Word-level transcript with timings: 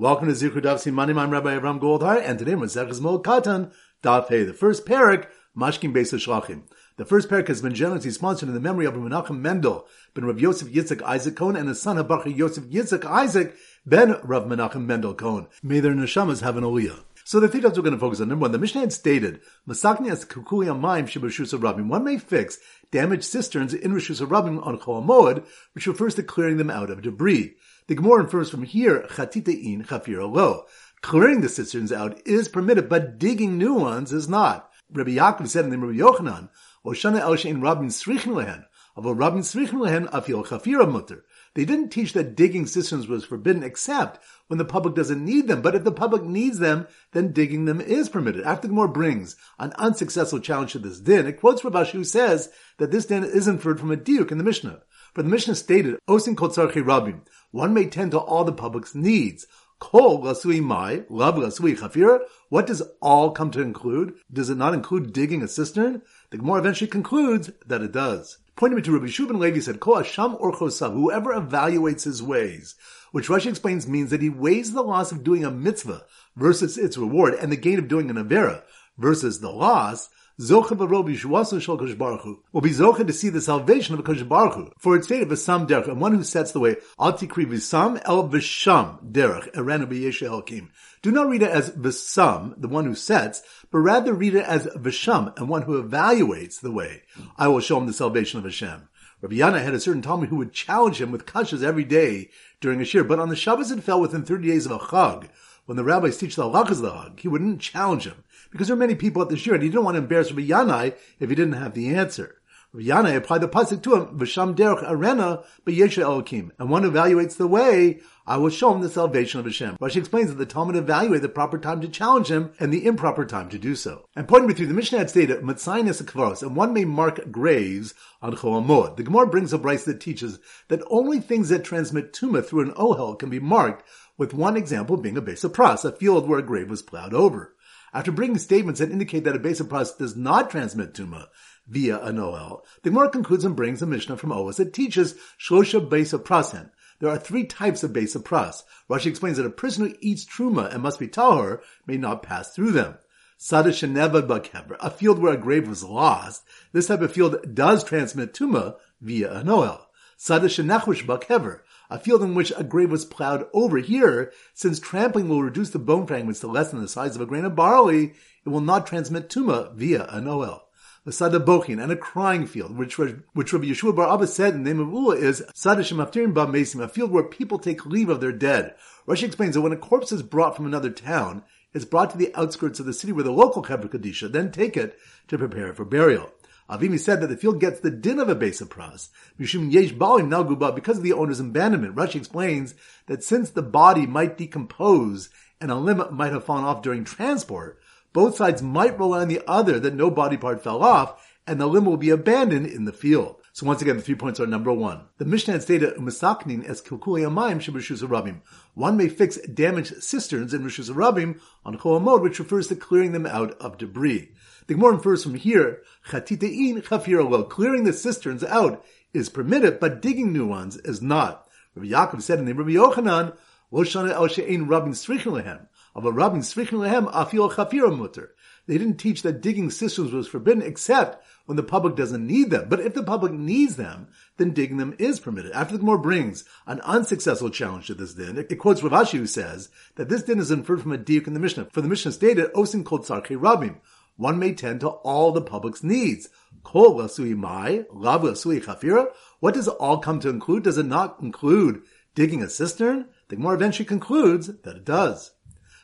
Welcome 0.00 0.28
to 0.28 0.32
Zichud 0.32 0.62
Daf 0.62 0.76
Simanim. 0.76 1.18
I'm 1.18 1.28
Rabbi 1.28 1.58
Avram 1.58 1.78
Goldhar, 1.78 2.22
and 2.24 2.38
today 2.38 2.54
we're 2.54 2.64
Zechus 2.64 3.00
Moed 3.00 3.22
Katan 3.22 3.70
Daf 4.02 4.30
Hey. 4.30 4.44
The 4.44 4.54
first 4.54 4.86
parak, 4.86 5.26
Mashkin 5.54 5.92
Beis 5.92 6.14
Shlachim. 6.14 6.62
The 6.96 7.04
first 7.04 7.28
parak 7.28 7.48
has 7.48 7.60
been 7.60 7.74
generously 7.74 8.10
sponsored 8.10 8.48
in 8.48 8.54
the 8.54 8.62
memory 8.62 8.86
of 8.86 8.94
Menachem 8.94 9.40
Mendel 9.40 9.86
ben 10.14 10.24
Rav 10.24 10.40
Yosef 10.40 10.68
Yitzchak 10.68 11.02
Isaac 11.02 11.36
Cohen 11.36 11.54
and 11.54 11.68
his 11.68 11.82
son 11.82 11.98
Habacha 11.98 12.34
Yosef 12.34 12.64
Yitzchak 12.64 13.04
Isaac 13.04 13.54
ben 13.84 14.16
Rav 14.22 14.44
Menachem 14.44 14.86
Mendel 14.86 15.12
Cohen. 15.12 15.48
May 15.62 15.80
their 15.80 15.92
neshamas 15.92 16.40
have 16.40 16.56
an 16.56 16.64
aliyah. 16.64 17.04
So 17.26 17.38
the 17.38 17.48
three 17.48 17.60
we're 17.60 17.70
going 17.70 17.92
to 17.92 17.98
focus 17.98 18.22
on. 18.22 18.28
Number 18.28 18.44
one, 18.44 18.52
the 18.52 18.58
Mishnah 18.58 18.80
had 18.80 18.94
stated, 18.94 19.40
Masakni 19.68 20.10
as 20.10 20.24
kukuli 20.24 20.68
amayim 20.68 21.04
shibashus 21.04 21.52
rabim. 21.58 21.88
One 21.88 22.04
may 22.04 22.16
fix 22.16 22.58
damaged 22.90 23.24
cisterns 23.24 23.74
in 23.74 23.92
Rishus 23.92 24.26
Rabim 24.26 24.66
on 24.66 24.78
Chol 24.78 25.44
which 25.74 25.86
refers 25.86 26.14
to 26.14 26.22
clearing 26.22 26.56
them 26.56 26.70
out 26.70 26.88
of 26.88 27.02
debris. 27.02 27.56
The 27.90 27.96
Gemara 27.96 28.22
infers 28.22 28.48
from 28.48 28.62
here, 28.62 29.04
Chatitein 29.08 29.84
Chafir 29.84 30.32
lo. 30.32 30.66
Clearing 31.02 31.40
the 31.40 31.48
cisterns 31.48 31.90
out 31.90 32.24
is 32.24 32.46
permitted, 32.46 32.88
but 32.88 33.18
digging 33.18 33.58
new 33.58 33.74
ones 33.74 34.12
is 34.12 34.28
not. 34.28 34.70
Rabbi 34.92 35.16
Yaakov 35.16 35.48
said 35.48 35.64
in 35.64 35.72
the 35.72 35.76
Rabbi 35.76 35.98
Yochanan, 35.98 36.50
Oshana 36.86 37.18
El 37.18 37.32
Shein 37.32 37.60
Rabin 37.60 37.88
Srichin 37.88 38.36
Lehen, 38.36 38.64
Avo 38.96 39.18
Rabin 39.18 39.40
Srichin 39.40 39.80
Lehen 39.80 40.06
Afil 40.12 40.46
Chafira 40.46 40.88
Mutter. 40.88 41.24
They 41.54 41.64
didn't 41.64 41.88
teach 41.88 42.12
that 42.12 42.36
digging 42.36 42.66
cisterns 42.66 43.08
was 43.08 43.24
forbidden 43.24 43.64
except 43.64 44.22
when 44.46 44.58
the 44.58 44.64
public 44.64 44.94
doesn't 44.94 45.24
need 45.24 45.48
them. 45.48 45.60
But 45.60 45.74
if 45.74 45.82
the 45.82 45.90
public 45.90 46.22
needs 46.22 46.60
them, 46.60 46.86
then 47.10 47.32
digging 47.32 47.64
them 47.64 47.80
is 47.80 48.08
permitted. 48.08 48.44
After 48.44 48.68
the 48.68 48.72
Gemara 48.72 48.90
brings 48.90 49.34
an 49.58 49.72
unsuccessful 49.78 50.38
challenge 50.38 50.70
to 50.72 50.78
this 50.78 51.00
din, 51.00 51.26
it 51.26 51.40
quotes 51.40 51.64
Rav 51.64 51.72
Ashi 51.72 51.90
who 51.90 52.04
says 52.04 52.50
that 52.78 52.92
this 52.92 53.06
din 53.06 53.24
is 53.24 53.48
inferred 53.48 53.80
from 53.80 53.90
a 53.90 53.96
diuk 53.96 54.30
in 54.30 54.38
the 54.38 54.44
Mishnah. 54.44 54.80
For 55.14 55.22
the 55.22 55.28
Mishnah 55.28 55.56
stated, 55.56 55.98
Osin 56.08 56.36
kol 56.36 56.50
rabim. 56.50 57.20
One 57.50 57.74
may 57.74 57.86
tend 57.86 58.12
to 58.12 58.18
all 58.18 58.44
the 58.44 58.52
public's 58.52 58.94
needs. 58.94 59.46
Kol 59.80 60.22
lasui 60.22 60.62
mai, 60.62 61.04
love 61.08 61.36
lasui 61.36 61.76
chafira. 61.76 62.20
What 62.48 62.66
does 62.66 62.82
all 63.00 63.30
come 63.30 63.50
to 63.52 63.62
include? 63.62 64.14
Does 64.32 64.50
it 64.50 64.56
not 64.56 64.74
include 64.74 65.12
digging 65.12 65.42
a 65.42 65.48
cistern? 65.48 66.02
The 66.30 66.38
Gemara 66.38 66.60
eventually 66.60 66.90
concludes 66.90 67.50
that 67.66 67.82
it 67.82 67.92
does. 67.92 68.38
Pointing 68.56 68.76
me 68.76 68.82
to 68.82 68.92
Rabbi 68.92 69.06
Shubin 69.06 69.38
Levi 69.38 69.60
said, 69.60 69.80
Kol 69.80 69.96
Hasham 69.96 70.38
or 70.38 70.52
Chosav, 70.52 70.92
whoever 70.92 71.32
evaluates 71.32 72.04
his 72.04 72.22
ways, 72.22 72.74
which 73.10 73.28
Rashi 73.28 73.46
explains 73.46 73.88
means 73.88 74.10
that 74.10 74.22
he 74.22 74.28
weighs 74.28 74.72
the 74.72 74.82
loss 74.82 75.10
of 75.12 75.24
doing 75.24 75.44
a 75.44 75.50
mitzvah 75.50 76.04
versus 76.36 76.76
its 76.76 76.98
reward 76.98 77.34
and 77.34 77.50
the 77.50 77.56
gain 77.56 77.78
of 77.78 77.88
doing 77.88 78.10
an 78.10 78.16
avera 78.16 78.62
versus 78.98 79.40
the 79.40 79.50
loss, 79.50 80.10
Zocha 80.40 80.74
v'robi 80.74 81.18
shuasu 81.18 81.60
shel 81.60 81.76
Kosh 81.76 81.92
Baruch 81.92 82.38
will 82.52 82.62
be 82.62 82.70
zocha 82.70 83.06
to 83.06 83.12
see 83.12 83.28
the 83.28 83.42
salvation 83.42 83.94
of 83.94 84.02
Kosh 84.04 84.22
Baruch. 84.22 84.72
For 84.78 84.96
it's 84.96 85.06
stated 85.06 85.28
v'sam 85.28 85.68
derech, 85.68 85.86
and 85.86 86.00
one 86.00 86.14
who 86.14 86.24
sets 86.24 86.52
the 86.52 86.60
way, 86.60 86.76
al 86.98 87.12
tikri 87.12 87.44
el 87.44 88.28
v'sham 88.30 89.12
derech, 89.12 89.52
elkim. 89.52 90.68
Do 91.02 91.10
not 91.10 91.28
read 91.28 91.42
it 91.42 91.50
as 91.50 91.72
v'sam, 91.72 92.54
the 92.58 92.68
one 92.68 92.86
who 92.86 92.94
sets, 92.94 93.42
but 93.70 93.80
rather 93.80 94.14
read 94.14 94.34
it 94.34 94.46
as 94.46 94.66
v'sham, 94.68 95.38
and 95.38 95.46
one 95.46 95.60
who 95.62 95.82
evaluates 95.82 96.58
the 96.58 96.72
way. 96.72 97.02
I 97.36 97.48
will 97.48 97.60
show 97.60 97.76
him 97.76 97.84
the 97.84 97.92
salvation 97.92 98.38
of 98.38 98.46
Hashem. 98.46 98.88
Rabbi 99.20 99.34
Yanai 99.34 99.62
had 99.62 99.74
a 99.74 99.80
certain 99.80 100.00
Talmid 100.00 100.28
who 100.28 100.36
would 100.36 100.54
challenge 100.54 101.02
him 101.02 101.12
with 101.12 101.26
kashas 101.26 101.62
every 101.62 101.84
day 101.84 102.30
during 102.62 102.80
a 102.80 102.84
shiur, 102.84 103.06
but 103.06 103.18
on 103.18 103.28
the 103.28 103.36
Shabbos 103.36 103.70
it 103.70 103.82
fell 103.82 104.00
within 104.00 104.22
30 104.22 104.48
days 104.48 104.64
of 104.64 104.72
a 104.72 104.78
chag. 104.78 105.28
When 105.66 105.76
the 105.76 105.84
rabbis 105.84 106.16
teach 106.16 106.34
the 106.34 106.44
halachas 106.44 106.70
of 106.70 106.78
the 106.78 106.90
chag, 106.90 107.20
he 107.20 107.28
wouldn't 107.28 107.60
challenge 107.60 108.06
him 108.06 108.24
because 108.50 108.68
there 108.68 108.74
are 108.76 108.78
many 108.78 108.94
people 108.94 109.22
at 109.22 109.28
the 109.28 109.36
shiur, 109.36 109.54
and 109.54 109.62
he 109.62 109.68
didn't 109.68 109.84
want 109.84 109.94
to 109.96 110.02
embarrass 110.02 110.32
Rabbi 110.32 110.48
Yanai 110.48 110.94
if 111.18 111.28
he 111.28 111.34
didn't 111.34 111.54
have 111.54 111.74
the 111.74 111.94
answer. 111.94 112.36
Rabbi 112.72 112.86
Yanai 112.86 113.16
applied 113.16 113.40
the 113.40 113.48
pasuk 113.48 113.82
to 113.82 113.96
him, 113.96 114.18
"V'sham 114.18 114.54
derech 114.54 114.88
arena 114.88 115.42
b'yesha 115.66 116.04
elokim," 116.04 116.50
and 116.56 116.70
one 116.70 116.84
evaluates 116.84 117.36
the 117.36 117.48
way, 117.48 118.00
I 118.28 118.36
will 118.36 118.50
show 118.50 118.72
him 118.72 118.80
the 118.80 118.88
salvation 118.88 119.40
of 119.40 119.46
Hashem. 119.46 119.76
Rashi 119.80 119.96
explains 119.96 120.28
that 120.28 120.36
the 120.36 120.46
Talmid 120.46 120.76
evaluated 120.76 121.22
the 121.22 121.28
proper 121.28 121.58
time 121.58 121.80
to 121.80 121.88
challenge 121.88 122.28
him 122.28 122.50
and 122.60 122.72
the 122.72 122.86
improper 122.86 123.24
time 123.24 123.48
to 123.48 123.58
do 123.58 123.74
so. 123.74 124.04
And 124.14 124.28
pointing 124.28 124.46
me 124.46 124.54
through, 124.54 124.68
the 124.68 124.74
Mishnah 124.74 124.98
had 124.98 125.10
stated, 125.10 125.42
"Matzainis 125.42 126.00
kvaros," 126.04 126.42
and 126.42 126.54
one 126.54 126.72
may 126.72 126.84
mark 126.84 127.32
graves 127.32 127.92
on 128.22 128.36
Cholamod. 128.36 128.96
The 128.96 129.02
Gemara 129.02 129.26
brings 129.26 129.52
a 129.52 129.58
brayse 129.58 129.84
that 129.86 130.00
teaches 130.00 130.38
that 130.68 130.84
only 130.88 131.18
things 131.18 131.48
that 131.48 131.64
transmit 131.64 132.12
tuma 132.12 132.44
through 132.44 132.60
an 132.60 132.72
ohel 132.74 133.18
can 133.18 133.30
be 133.30 133.40
marked, 133.40 133.84
with 134.16 134.32
one 134.32 134.56
example 134.56 134.96
being 134.96 135.16
a 135.16 135.20
base 135.20 135.42
of 135.42 135.52
pras, 135.52 135.84
a 135.84 135.90
field 135.90 136.28
where 136.28 136.38
a 136.38 136.42
grave 136.42 136.70
was 136.70 136.82
plowed 136.82 137.14
over. 137.14 137.56
After 137.92 138.12
bringing 138.12 138.38
statements 138.38 138.80
that 138.80 138.90
indicate 138.90 139.24
that 139.24 139.34
a 139.36 139.40
base 139.40 139.60
of 139.60 139.68
pras 139.68 139.96
does 139.96 140.16
not 140.16 140.50
transmit 140.50 140.94
tuma 140.94 141.26
via 141.66 141.98
an 142.00 142.18
OL, 142.18 142.64
the 142.82 142.90
Gemara 142.90 143.10
concludes 143.10 143.44
and 143.44 143.56
brings 143.56 143.82
a 143.82 143.86
Mishnah 143.86 144.16
from 144.16 144.30
Ohalos 144.30 144.56
that 144.56 144.72
teaches 144.72 145.16
shlosha 145.38 145.88
base 145.88 146.12
of 146.12 146.22
prasen. 146.22 146.70
There 147.00 147.10
are 147.10 147.18
three 147.18 147.44
types 147.44 147.82
of 147.82 147.92
base 147.92 148.14
of 148.14 148.24
pras. 148.24 148.62
Rashi 148.88 149.06
explains 149.06 149.38
that 149.38 149.46
a 149.46 149.50
person 149.50 149.86
who 149.86 149.94
eats 150.00 150.24
truma 150.24 150.72
and 150.72 150.82
must 150.82 151.00
be 151.00 151.08
tahor 151.08 151.60
may 151.86 151.96
not 151.96 152.22
pass 152.22 152.54
through 152.54 152.72
them. 152.72 152.98
Sada 153.38 153.70
sheneva 153.70 154.20
bakever, 154.20 154.76
a 154.80 154.90
field 154.90 155.18
where 155.18 155.32
a 155.32 155.38
grave 155.38 155.66
was 155.66 155.82
lost. 155.82 156.44
This 156.72 156.88
type 156.88 157.00
of 157.00 157.12
field 157.12 157.54
does 157.54 157.82
transmit 157.82 158.34
tuma 158.34 158.76
via 159.00 159.32
an 159.32 159.48
oil. 159.48 159.88
Sada 160.18 160.46
shenachush 160.46 161.06
bakever, 161.06 161.60
a 161.90 161.98
field 161.98 162.22
in 162.22 162.34
which 162.34 162.52
a 162.56 162.64
grave 162.64 162.90
was 162.90 163.04
plowed 163.04 163.46
over. 163.52 163.78
Here, 163.78 164.32
since 164.54 164.78
trampling 164.78 165.28
will 165.28 165.42
reduce 165.42 165.70
the 165.70 165.78
bone 165.78 166.06
fragments 166.06 166.40
to 166.40 166.46
less 166.46 166.70
than 166.70 166.80
the 166.80 166.88
size 166.88 167.16
of 167.16 167.22
a 167.22 167.26
grain 167.26 167.44
of 167.44 167.56
barley, 167.56 168.14
it 168.44 168.48
will 168.48 168.60
not 168.60 168.86
transmit 168.86 169.28
tuma 169.28 169.74
via 169.74 170.06
an 170.10 170.26
oil. 170.26 170.66
The 171.04 171.12
Sada 171.12 171.40
Bochin 171.40 171.82
and 171.82 171.90
a 171.90 171.96
crying 171.96 172.46
field, 172.46 172.76
which 172.76 172.98
which 172.98 173.52
Rabbi 173.52 173.66
Yeshua 173.66 173.96
Bar 173.96 174.12
Abba 174.12 174.26
said 174.26 174.54
in 174.54 174.64
the 174.64 174.70
name 174.70 174.80
of 174.80 174.92
Ula 174.92 175.16
is 175.16 175.42
Sada 175.54 175.82
Shemaftirin 175.82 176.34
Ba 176.34 176.46
Mesim, 176.46 176.82
a 176.82 176.88
field 176.88 177.10
where 177.10 177.24
people 177.24 177.58
take 177.58 177.86
leave 177.86 178.10
of 178.10 178.20
their 178.20 178.32
dead. 178.32 178.74
Rashi 179.08 179.22
explains 179.22 179.54
that 179.54 179.62
when 179.62 179.72
a 179.72 179.78
corpse 179.78 180.12
is 180.12 180.22
brought 180.22 180.54
from 180.54 180.66
another 180.66 180.90
town, 180.90 181.42
it's 181.72 181.86
brought 181.86 182.10
to 182.10 182.18
the 182.18 182.34
outskirts 182.34 182.80
of 182.80 182.86
the 182.86 182.92
city 182.92 183.12
where 183.12 183.24
the 183.24 183.30
local 183.30 183.62
Chevra 183.62 183.88
Kadisha 183.88 184.30
then 184.30 184.52
take 184.52 184.76
it 184.76 184.98
to 185.28 185.38
prepare 185.38 185.68
it 185.68 185.76
for 185.76 185.86
burial. 185.86 186.30
Avimi 186.70 187.00
said 187.00 187.20
that 187.20 187.26
the 187.26 187.36
field 187.36 187.60
gets 187.60 187.80
the 187.80 187.90
din 187.90 188.20
of 188.20 188.28
a 188.28 188.34
base 188.34 188.60
of 188.60 188.68
pras. 188.68 189.08
Mishum 189.38 189.72
yesh 189.72 189.92
balim 189.92 190.28
nalguba 190.28 190.72
because 190.72 190.98
of 190.98 191.02
the 191.02 191.12
owner's 191.12 191.40
abandonment. 191.40 191.96
Rashi 191.96 192.16
explains 192.16 192.74
that 193.06 193.24
since 193.24 193.50
the 193.50 193.62
body 193.62 194.06
might 194.06 194.38
decompose 194.38 195.30
and 195.60 195.72
a 195.72 195.74
limb 195.74 196.02
might 196.12 196.32
have 196.32 196.44
fallen 196.44 196.64
off 196.64 196.82
during 196.82 197.02
transport, 197.04 197.80
both 198.12 198.36
sides 198.36 198.62
might 198.62 198.98
rely 198.98 199.22
on 199.22 199.28
the 199.28 199.42
other 199.48 199.80
that 199.80 199.94
no 199.94 200.10
body 200.10 200.36
part 200.36 200.62
fell 200.62 200.82
off 200.82 201.26
and 201.44 201.60
the 201.60 201.66
limb 201.66 201.84
will 201.84 201.96
be 201.96 202.10
abandoned 202.10 202.66
in 202.66 202.84
the 202.84 202.92
field. 202.92 203.39
So 203.60 203.66
once 203.66 203.82
again, 203.82 203.98
the 203.98 204.02
three 204.02 204.14
points 204.14 204.40
are 204.40 204.46
number 204.46 204.72
one. 204.72 205.02
The 205.18 205.26
Mishnah 205.26 205.52
had 205.52 205.62
stated, 205.62 205.94
"Umasaknin 205.96 206.66
es 206.66 206.80
kilkuli 206.80 207.28
amayim 207.28 207.60
sheb'rishus 207.60 208.02
rabim." 208.08 208.40
One 208.72 208.96
may 208.96 209.10
fix 209.10 209.36
damaged 209.36 210.02
cisterns 210.02 210.54
in 210.54 210.62
rishus 210.62 210.90
rabim 210.90 211.38
on 211.62 211.76
cholamod, 211.76 212.22
which 212.22 212.38
refers 212.38 212.68
to 212.68 212.74
clearing 212.74 213.12
them 213.12 213.26
out 213.26 213.52
of 213.60 213.76
debris. 213.76 214.32
The 214.66 214.72
Gemara 214.72 214.94
infers 214.94 215.24
from 215.24 215.34
here, 215.34 215.82
chatitein 216.08 216.82
chafir 216.82 217.28
well, 217.28 217.44
clearing 217.44 217.84
the 217.84 217.92
cisterns 217.92 218.42
out 218.44 218.82
is 219.12 219.28
permitted, 219.28 219.78
but 219.78 220.00
digging 220.00 220.32
new 220.32 220.46
ones 220.46 220.78
is 220.78 221.02
not. 221.02 221.46
Rabbi 221.74 221.88
Yaakov 221.88 222.22
said 222.22 222.38
in 222.38 222.46
the 222.46 222.54
Rabbi 222.54 222.70
Yochanan, 222.70 223.36
Lo 223.70 223.84
shana 223.84 224.12
el 224.12 224.26
she'ein 224.28 224.68
rabin 224.68 224.92
srichin 224.92 225.32
lehem, 225.32 225.66
of 225.94 226.06
a 226.06 226.10
rabin 226.10 226.40
srichin 226.40 226.78
lehem 226.78 227.12
afil 227.12 227.52
chafir 227.52 227.94
mutter. 227.94 228.30
They 228.70 228.78
didn't 228.78 228.98
teach 228.98 229.22
that 229.22 229.40
digging 229.40 229.68
cisterns 229.68 230.12
was 230.12 230.28
forbidden 230.28 230.62
except 230.62 231.26
when 231.46 231.56
the 231.56 231.62
public 231.64 231.96
doesn't 231.96 232.24
need 232.24 232.50
them. 232.50 232.68
But 232.68 232.78
if 232.78 232.94
the 232.94 233.02
public 233.02 233.32
needs 233.32 233.74
them, 233.74 234.06
then 234.36 234.52
digging 234.52 234.76
them 234.76 234.94
is 234.96 235.18
permitted. 235.18 235.50
After 235.50 235.72
the 235.72 235.80
Gemara 235.80 235.98
brings 235.98 236.44
an 236.68 236.80
unsuccessful 236.82 237.50
challenge 237.50 237.88
to 237.88 237.94
this 237.94 238.14
din, 238.14 238.38
it, 238.38 238.56
quotes 238.60 238.80
Rav 238.80 238.92
Ashi 238.92 239.18
who 239.18 239.26
says 239.26 239.70
that 239.96 240.08
this 240.08 240.22
din 240.22 240.38
is 240.38 240.52
inferred 240.52 240.82
from 240.82 240.92
a 240.92 240.98
diuk 240.98 241.26
in 241.26 241.34
the 241.34 241.40
Mishnah. 241.40 241.70
For 241.72 241.80
the 241.80 241.88
Mishnah 241.88 242.12
stated, 242.12 242.52
Osin 242.52 242.84
kol 242.84 243.00
tzarche 243.00 243.36
rabim, 243.36 243.80
one 244.16 244.38
may 244.38 244.54
tend 244.54 244.82
to 244.82 244.88
all 244.88 245.32
the 245.32 245.42
public's 245.42 245.82
needs. 245.82 246.28
Kol 246.62 246.94
lasui 246.94 247.36
mai, 247.36 247.86
lav 247.92 248.22
lasui 248.22 248.62
chafira. 248.62 249.08
What 249.40 249.54
does 249.54 249.66
it 249.66 249.74
all 249.80 249.98
come 249.98 250.20
to 250.20 250.28
include? 250.28 250.62
Does 250.62 250.78
it 250.78 250.86
not 250.86 251.18
include 251.20 251.82
digging 252.14 252.40
a 252.40 252.48
cistern? 252.48 253.06
The 253.30 253.34
Gemara 253.34 253.56
eventually 253.56 253.86
concludes 253.86 254.46
that 254.46 254.76
it 254.76 254.84
does. 254.84 255.32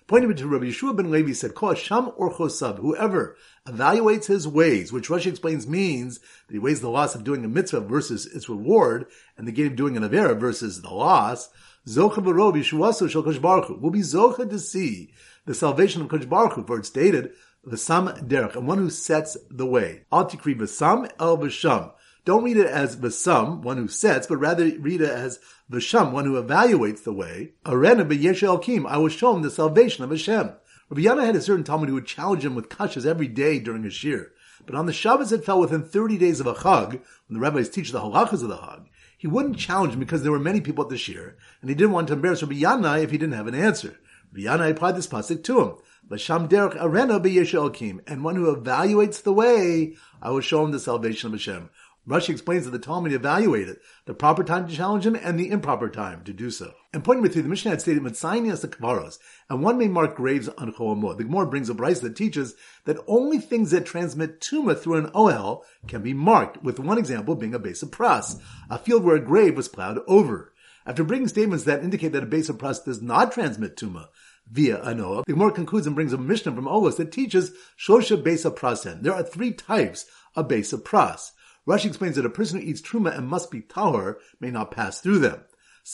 Pointing 0.09 0.37
to 0.37 0.47
Rabbi 0.47 0.67
Yeshua 0.67 0.97
ben 0.97 1.11
Levi 1.11 1.33
said, 1.33 1.57
Kol 1.57 1.75
Sham 1.75 2.13
or 2.17 2.33
Chosav, 2.33 2.79
whoever 2.79 3.37
evaluates 3.67 4.27
his 4.27 4.47
ways, 4.47 4.93
which 4.93 5.09
Rashi 5.09 5.27
explains 5.27 5.67
means 5.67 6.21
that 6.47 6.53
he 6.53 6.61
weighs 6.61 6.81
the 6.81 6.89
loss 6.89 7.17
of 7.17 7.25
doing 7.25 7.45
a 7.45 7.49
mitzvah 7.49 7.81
versus 7.81 8.25
its 8.27 8.49
reward, 8.49 9.07
and 9.37 9.49
the 9.49 9.53
gain 9.53 9.67
of 9.67 9.75
doing 9.75 9.97
an 9.97 10.05
avera 10.05 10.39
versus 10.39 10.81
the 10.81 10.91
loss, 10.91 11.49
Zocha 11.89 12.19
Barov 12.25 12.55
Yeshuasu 12.55 13.11
Shel 13.11 13.25
Kosh 13.25 13.39
Baruch 13.39 13.83
will 13.83 13.91
be 13.91 13.99
Zocha 13.99 14.49
to 14.49 14.61
see 14.61 15.11
the 15.45 15.55
salvation 15.55 16.03
of 16.03 16.09
Kosh 16.09 16.25
Baruch 16.25 16.65
for 16.69 16.79
it's 16.79 16.89
stated, 16.89 17.33
V'sam 17.67 18.29
derech, 18.29 18.55
and 18.55 18.69
one 18.69 18.79
who 18.79 18.91
sets 18.91 19.37
the 19.51 19.67
way. 19.67 20.05
Al 20.13 20.31
tikri 20.31 20.57
v'sam 20.57 21.11
el 21.19 21.37
v'sham. 21.37 21.93
Don't 22.27 22.43
read 22.43 22.57
it 22.57 22.67
as 22.67 22.97
v'sam, 22.97 23.63
one 23.63 23.77
who 23.77 23.87
sets, 23.87 24.27
but 24.27 24.39
rather 24.39 24.65
read 24.81 25.01
it 25.01 25.09
as 25.09 25.39
v'sham, 25.71 26.11
one 26.11 26.25
who 26.25 26.43
evaluates 26.43 27.05
the 27.05 27.13
way. 27.13 27.53
Arena 27.65 28.05
b'yesh 28.05 28.63
kim, 28.63 28.85
I 28.85 28.97
will 28.97 29.09
show 29.09 29.37
him 29.37 29.43
the 29.43 29.51
salvation 29.51 30.03
of 30.03 30.11
Hashem. 30.11 30.51
Rabbi 30.91 31.03
Yanai 31.03 31.25
had 31.27 31.37
a 31.37 31.41
certain 31.41 31.63
Talmid 31.63 31.87
who 31.87 31.95
would 31.95 32.07
challenge 32.07 32.45
him 32.45 32.57
with 32.57 32.69
kashas 32.69 33.07
every 33.07 33.29
day 33.29 33.61
during 33.61 33.85
a 33.85 33.91
shiur. 33.91 34.31
But 34.67 34.75
on 34.75 34.87
the 34.87 34.93
Shabbos 34.93 35.31
it 35.31 35.45
fell 35.45 35.61
within 35.61 35.85
30 35.85 36.19
days 36.19 36.41
of 36.41 36.49
a 36.49 36.55
chag, 36.55 37.01
when 37.29 37.35
the 37.35 37.39
rabbis 37.39 37.69
teach 37.69 37.93
the 37.93 38.01
halachas 38.01 38.43
of 38.43 38.49
the 38.49 38.57
chag, 38.57 38.87
he 39.17 39.29
wouldn't 39.29 39.57
challenge 39.57 39.95
him 39.95 40.01
because 40.01 40.25
there 40.25 40.33
were 40.33 40.41
many 40.41 40.61
people 40.61 40.83
at 40.83 40.91
the 40.91 40.97
shiur, 40.97 41.35
and 41.61 41.71
he 41.71 41.77
didn't 41.77 41.93
want 41.93 42.09
to 42.09 42.15
embarrass 42.15 42.43
Rabbi 42.43 42.57
Yanai 42.57 43.05
if 43.05 43.13
he 43.13 43.19
didn't 43.19 43.35
have 43.35 43.47
an 43.47 43.55
answer. 43.55 44.01
Rabbi 44.33 44.49
Yanai 44.49 44.73
applied 44.73 44.97
this 44.97 45.07
pasuk 45.07 45.45
to 45.45 45.61
him. 45.61 45.77
L'sham 46.09 46.49
derech 46.49 46.77
arena 46.81 47.19
b'yeshu 47.21 48.01
and 48.07 48.23
one 48.25 48.37
who 48.37 48.55
evaluates 48.55 49.23
the 49.23 49.33
way, 49.33 49.97
I 50.23 50.31
will 50.31 50.41
show 50.41 50.65
him 50.65 50.71
the 50.71 50.79
salvation 50.79 51.29
of 51.29 51.33
Hashem. 51.33 51.71
Rashi 52.09 52.31
explains 52.31 52.65
that 52.65 52.71
the 52.71 52.79
Talmid 52.79 53.13
evaluated 53.13 53.79
the 54.05 54.15
proper 54.15 54.45
time 54.45 54.69
to 54.69 54.75
challenge 54.75 55.05
him 55.05 55.17
and 55.17 55.39
the 55.39 55.51
improper 55.51 55.89
time 55.89 56.23
to 56.23 56.33
do 56.33 56.51
so. 56.51 56.73
And 56.93 57.03
pointing 57.03 57.23
with 57.23 57.35
you, 57.35 57.43
the 57.43 57.49
Mishnah 57.49 57.73
had 57.73 57.81
stated 57.81 58.03
Mitzaynias 58.03 58.61
the 58.61 58.69
Kavaros, 58.69 59.19
and 59.51 59.61
one 59.61 59.77
may 59.77 59.89
mark 59.89 60.15
graves 60.15 60.49
on 60.49 60.73
Cholamot. 60.73 61.17
The 61.19 61.25
Gemara 61.25 61.47
brings 61.47 61.69
a 61.69 61.75
brisa 61.75 62.03
that 62.03 62.15
teaches 62.15 62.55
that 62.85 63.03
only 63.09 63.39
things 63.39 63.73
that 63.73 63.87
transmit 63.87 64.41
tuma 64.41 64.79
through 64.79 64.99
an 64.99 65.11
OL 65.15 65.65
can 65.89 66.03
be 66.03 66.15
marked, 66.15 66.63
with 66.63 66.79
one 66.79 66.97
example 66.97 67.35
being 67.35 67.55
a 67.55 67.59
base 67.59 67.83
of 67.83 67.91
pras, 67.91 68.41
a 68.71 68.79
field 68.79 69.03
where 69.03 69.17
a 69.17 69.21
grave 69.21 69.57
was 69.57 69.69
plowed 69.69 69.99
over. 70.07 70.53
After 70.87 71.03
bringing 71.03 71.27
statements 71.27 71.65
that 71.65 71.83
indicate 71.83 72.13
that 72.13 72.23
a 72.23 72.27
base 72.27 72.49
of 72.49 72.59
pras 72.59 72.85
does 72.85 73.03
not 73.03 73.33
transmit 73.33 73.77
tuma, 73.77 74.09
via 74.49 74.79
anoa. 74.79 75.25
The 75.27 75.33
Gemara 75.33 75.53
concludes 75.53 75.87
and 75.87 75.97
brings 75.97 76.13
a 76.13 76.19
Mishnah 76.19 76.55
from 76.55 76.67
Ohalos 76.67 76.97
that 76.99 77.13
teaches 77.13 77.53
Shosha 77.77 78.23
Besa 78.23 78.51
Prasen. 78.53 79.03
There 79.03 79.13
are 79.15 79.25
three 79.25 79.53
types 79.53 80.07
of 80.35 80.49
Besa 80.49 80.79
Pras. 80.79 81.33
Rashi 81.67 81.87
explains 81.87 82.17
that 82.17 82.27
a 82.27 82.31
person 82.31 82.61
who 82.61 82.67
eats 82.67 82.81
truma 82.81 83.17
and 83.17 83.27
must 83.29 83.51
be 83.51 83.61
tahor 83.61 84.17
may 84.41 84.51
not 84.51 84.71
pass 84.71 85.01
through 85.01 85.19
them. 85.19 85.41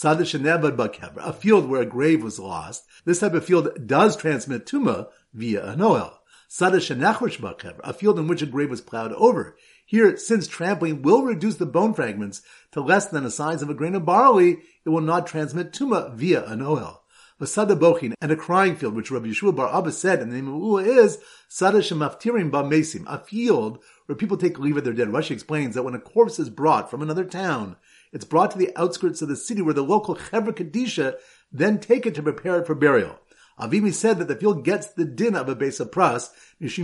A 0.05 1.33
field 1.33 1.69
where 1.69 1.83
a 1.83 1.87
grave 1.87 2.23
was 2.23 2.39
lost. 2.39 2.85
This 3.05 3.21
type 3.21 3.35
of 3.35 3.45
field 3.45 3.87
does 3.87 4.17
transmit 4.17 4.67
tuma 4.67 5.09
via 5.33 5.65
an 5.67 5.83
oil. 5.83 6.19
A 6.61 7.93
field 7.93 8.19
in 8.19 8.29
which 8.29 8.43
a 8.43 8.47
grave 8.47 8.71
was 8.71 8.81
plowed 8.81 9.13
over. 9.13 9.57
Here, 9.87 10.17
since 10.17 10.47
trampling 10.47 11.03
will 11.03 11.23
reduce 11.23 11.57
the 11.57 11.67
bone 11.67 11.95
fragments 11.95 12.43
to 12.73 12.81
less 12.81 13.07
than 13.07 13.25
the 13.25 13.31
size 13.31 13.63
of 13.63 13.71
a 13.71 13.75
grain 13.75 13.95
of 13.95 14.05
barley, 14.05 14.59
it 14.85 14.89
will 14.89 15.01
not 15.01 15.27
transmit 15.27 15.73
tuma 15.73 16.15
via 16.15 16.45
an 16.47 16.63
oil. 16.63 17.03
Sada 17.47 17.75
Bochin, 17.75 18.15
and 18.21 18.31
a 18.31 18.37
crying 18.37 18.77
field, 18.77 18.95
which 18.95 19.11
Rabbi 19.11 19.27
Yeshua 19.27 19.55
Bar 19.55 19.77
Abba 19.77 19.91
said 19.91 20.21
in 20.21 20.29
the 20.29 20.37
name 20.37 20.47
of 20.49 20.55
Ula 20.55 20.85
is 20.85 21.19
Sada 21.49 21.79
Shemaftirim 21.79 22.53
Ba 22.53 22.63
Mesim, 22.63 23.05
a 23.09 23.19
field 23.19 23.83
where 24.12 24.17
people 24.19 24.37
take 24.37 24.59
leave 24.59 24.76
of 24.76 24.85
their 24.85 24.93
dead. 24.93 25.09
Rashi 25.09 25.31
explains 25.31 25.75
that 25.75 25.85
when 25.85 25.94
a 25.94 25.99
corpse 25.99 26.38
is 26.38 26.50
brought 26.50 26.91
from 26.91 27.00
another 27.00 27.25
town, 27.25 27.76
it's 28.12 28.26
brought 28.26 28.50
to 28.50 28.59
the 28.59 28.70
outskirts 28.76 29.23
of 29.23 29.29
the 29.29 29.37
city 29.37 29.62
where 29.62 29.73
the 29.73 29.82
local 29.82 30.17
Chevra 30.17 30.53
Kadisha 30.53 31.14
then 31.50 31.81
take 31.81 32.05
it 32.05 32.14
to 32.17 32.23
prepare 32.23 32.59
it 32.59 32.67
for 32.67 32.75
burial. 32.75 33.19
Avimi 33.59 33.91
said 33.91 34.19
that 34.19 34.29
the 34.29 34.37
field 34.37 34.67
gets 34.67 34.88
the 34.88 35.06
din 35.06 35.35
of 35.35 35.49
a 35.49 35.55
base 35.55 35.81
of 35.81 35.91
pras, 35.91 36.29
because 36.61 36.79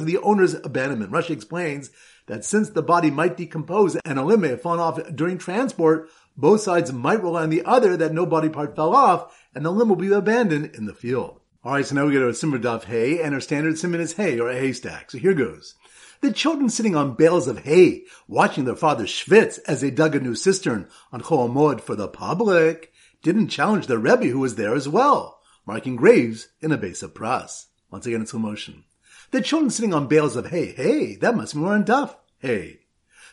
of 0.00 0.06
the 0.06 0.18
owner's 0.18 0.52
abandonment. 0.52 1.10
Rashi 1.10 1.30
explains 1.30 1.90
that 2.26 2.44
since 2.44 2.68
the 2.68 2.82
body 2.82 3.10
might 3.10 3.38
decompose 3.38 3.96
and 4.04 4.18
a 4.18 4.22
limb 4.22 4.42
may 4.42 4.48
have 4.48 4.60
fallen 4.60 4.78
off 4.78 5.00
during 5.14 5.38
transport, 5.38 6.10
both 6.36 6.60
sides 6.60 6.92
might 6.92 7.22
rely 7.22 7.44
on 7.44 7.50
the 7.50 7.64
other 7.64 7.96
that 7.96 8.12
no 8.12 8.26
body 8.26 8.50
part 8.50 8.76
fell 8.76 8.94
off, 8.94 9.34
and 9.54 9.64
the 9.64 9.70
limb 9.70 9.88
will 9.88 9.96
be 9.96 10.12
abandoned 10.12 10.74
in 10.74 10.84
the 10.84 10.92
field. 10.92 11.40
Alright, 11.64 11.86
so 11.86 11.94
now 11.94 12.06
we 12.06 12.12
get 12.12 12.22
a 12.22 12.34
simmer 12.34 12.58
daf 12.58 12.86
hay, 12.86 13.22
and 13.22 13.34
our 13.34 13.40
standard 13.40 13.78
simon 13.78 14.00
is 14.00 14.14
hay, 14.14 14.40
or 14.40 14.50
a 14.50 14.58
haystack. 14.58 15.12
So 15.12 15.18
here 15.18 15.32
goes. 15.32 15.76
The 16.20 16.32
children 16.32 16.68
sitting 16.68 16.96
on 16.96 17.14
bales 17.14 17.46
of 17.46 17.60
hay, 17.60 18.02
watching 18.26 18.64
their 18.64 18.74
father 18.74 19.04
schwitz 19.04 19.60
as 19.68 19.80
they 19.80 19.92
dug 19.92 20.16
a 20.16 20.20
new 20.20 20.34
cistern 20.34 20.88
on 21.12 21.20
Chol 21.20 21.80
for 21.80 21.94
the 21.94 22.08
public, 22.08 22.92
didn't 23.22 23.46
challenge 23.46 23.86
the 23.86 23.96
Rebbe 23.96 24.26
who 24.26 24.40
was 24.40 24.56
there 24.56 24.74
as 24.74 24.88
well, 24.88 25.40
marking 25.64 25.94
graves 25.94 26.48
in 26.60 26.72
a 26.72 26.76
base 26.76 27.00
of 27.00 27.14
pras. 27.14 27.66
Once 27.92 28.06
again 28.06 28.22
it's 28.22 28.32
slow 28.32 28.40
motion. 28.40 28.82
The 29.30 29.40
children 29.40 29.70
sitting 29.70 29.94
on 29.94 30.08
bales 30.08 30.34
of 30.34 30.48
hay, 30.48 30.72
hey, 30.72 31.14
that 31.16 31.36
must 31.36 31.54
be 31.54 31.60
more 31.60 31.74
on 31.74 31.84
daf, 31.84 32.16
hay. 32.40 32.80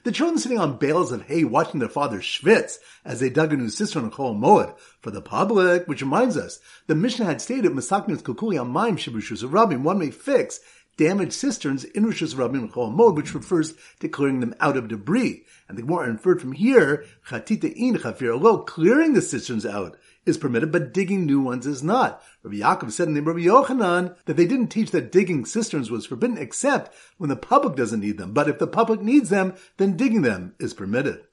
The 0.03 0.13
children 0.13 0.37
sitting 0.37 0.59
on 0.59 0.77
bales 0.77 1.11
of 1.11 1.23
hay 1.23 1.43
watching 1.43 1.81
their 1.81 1.89
father 1.89 2.19
schwitz 2.19 2.77
as 3.03 3.19
they 3.19 3.29
dug 3.29 3.51
a 3.51 3.57
new 3.57 3.69
cistern 3.69 4.05
on 4.05 4.11
Chol 4.11 4.39
Moed 4.39 4.77
for 5.01 5.11
the 5.11 5.21
public, 5.21 5.87
which 5.87 6.01
reminds 6.01 6.37
us, 6.37 6.59
the 6.87 6.95
Mishnah 6.95 7.25
had 7.25 7.41
stated, 7.41 7.73
Masaknus 7.73 8.21
Kukuli 8.21 8.55
Maim 8.65 8.95
Shibushus 8.95 9.43
of 9.43 9.51
Rabim, 9.51 9.81
one 9.81 9.99
may 9.99 10.11
fix 10.11 10.61
damaged 10.99 11.31
cisterns 11.31 11.85
in 11.85 12.03
Rishus 12.03 12.35
Rabim 12.35 12.59
and 12.59 12.73
Chol 12.73 13.15
which 13.15 13.33
refers 13.33 13.73
to 14.01 14.09
clearing 14.09 14.41
them 14.41 14.53
out 14.59 14.75
of 14.75 14.89
debris. 14.89 15.45
And 15.69 15.77
the 15.77 15.83
more 15.83 16.05
inferred 16.05 16.41
from 16.41 16.51
here, 16.51 17.05
Chatita 17.25 17.73
in 17.73 17.95
Chafir 17.95 18.39
Lo, 18.39 18.57
clearing 18.57 19.13
the 19.13 19.21
cisterns 19.21 19.65
out 19.65 19.97
is 20.25 20.37
permitted, 20.37 20.73
but 20.73 20.93
digging 20.93 21.25
new 21.25 21.39
ones 21.39 21.65
is 21.65 21.81
not. 21.81 22.21
Rabbi 22.43 22.57
Yaakov 22.57 22.91
said 22.91 23.07
in 23.07 23.13
the 23.13 23.21
Rabbi 23.21 23.39
Yochanan 23.39 24.17
that 24.25 24.35
they 24.35 24.45
didn't 24.45 24.67
teach 24.67 24.91
that 24.91 25.09
digging 25.09 25.45
cisterns 25.45 25.89
was 25.89 26.05
forbidden 26.05 26.37
except 26.37 26.93
when 27.17 27.29
the 27.29 27.37
public 27.37 27.77
doesn't 27.77 28.01
need 28.01 28.17
them. 28.17 28.33
But 28.33 28.49
if 28.49 28.59
the 28.59 28.67
public 28.67 29.01
needs 29.01 29.29
them, 29.29 29.53
then 29.77 29.95
digging 29.95 30.23
them 30.23 30.53
is 30.59 30.73
permitted. 30.73 31.23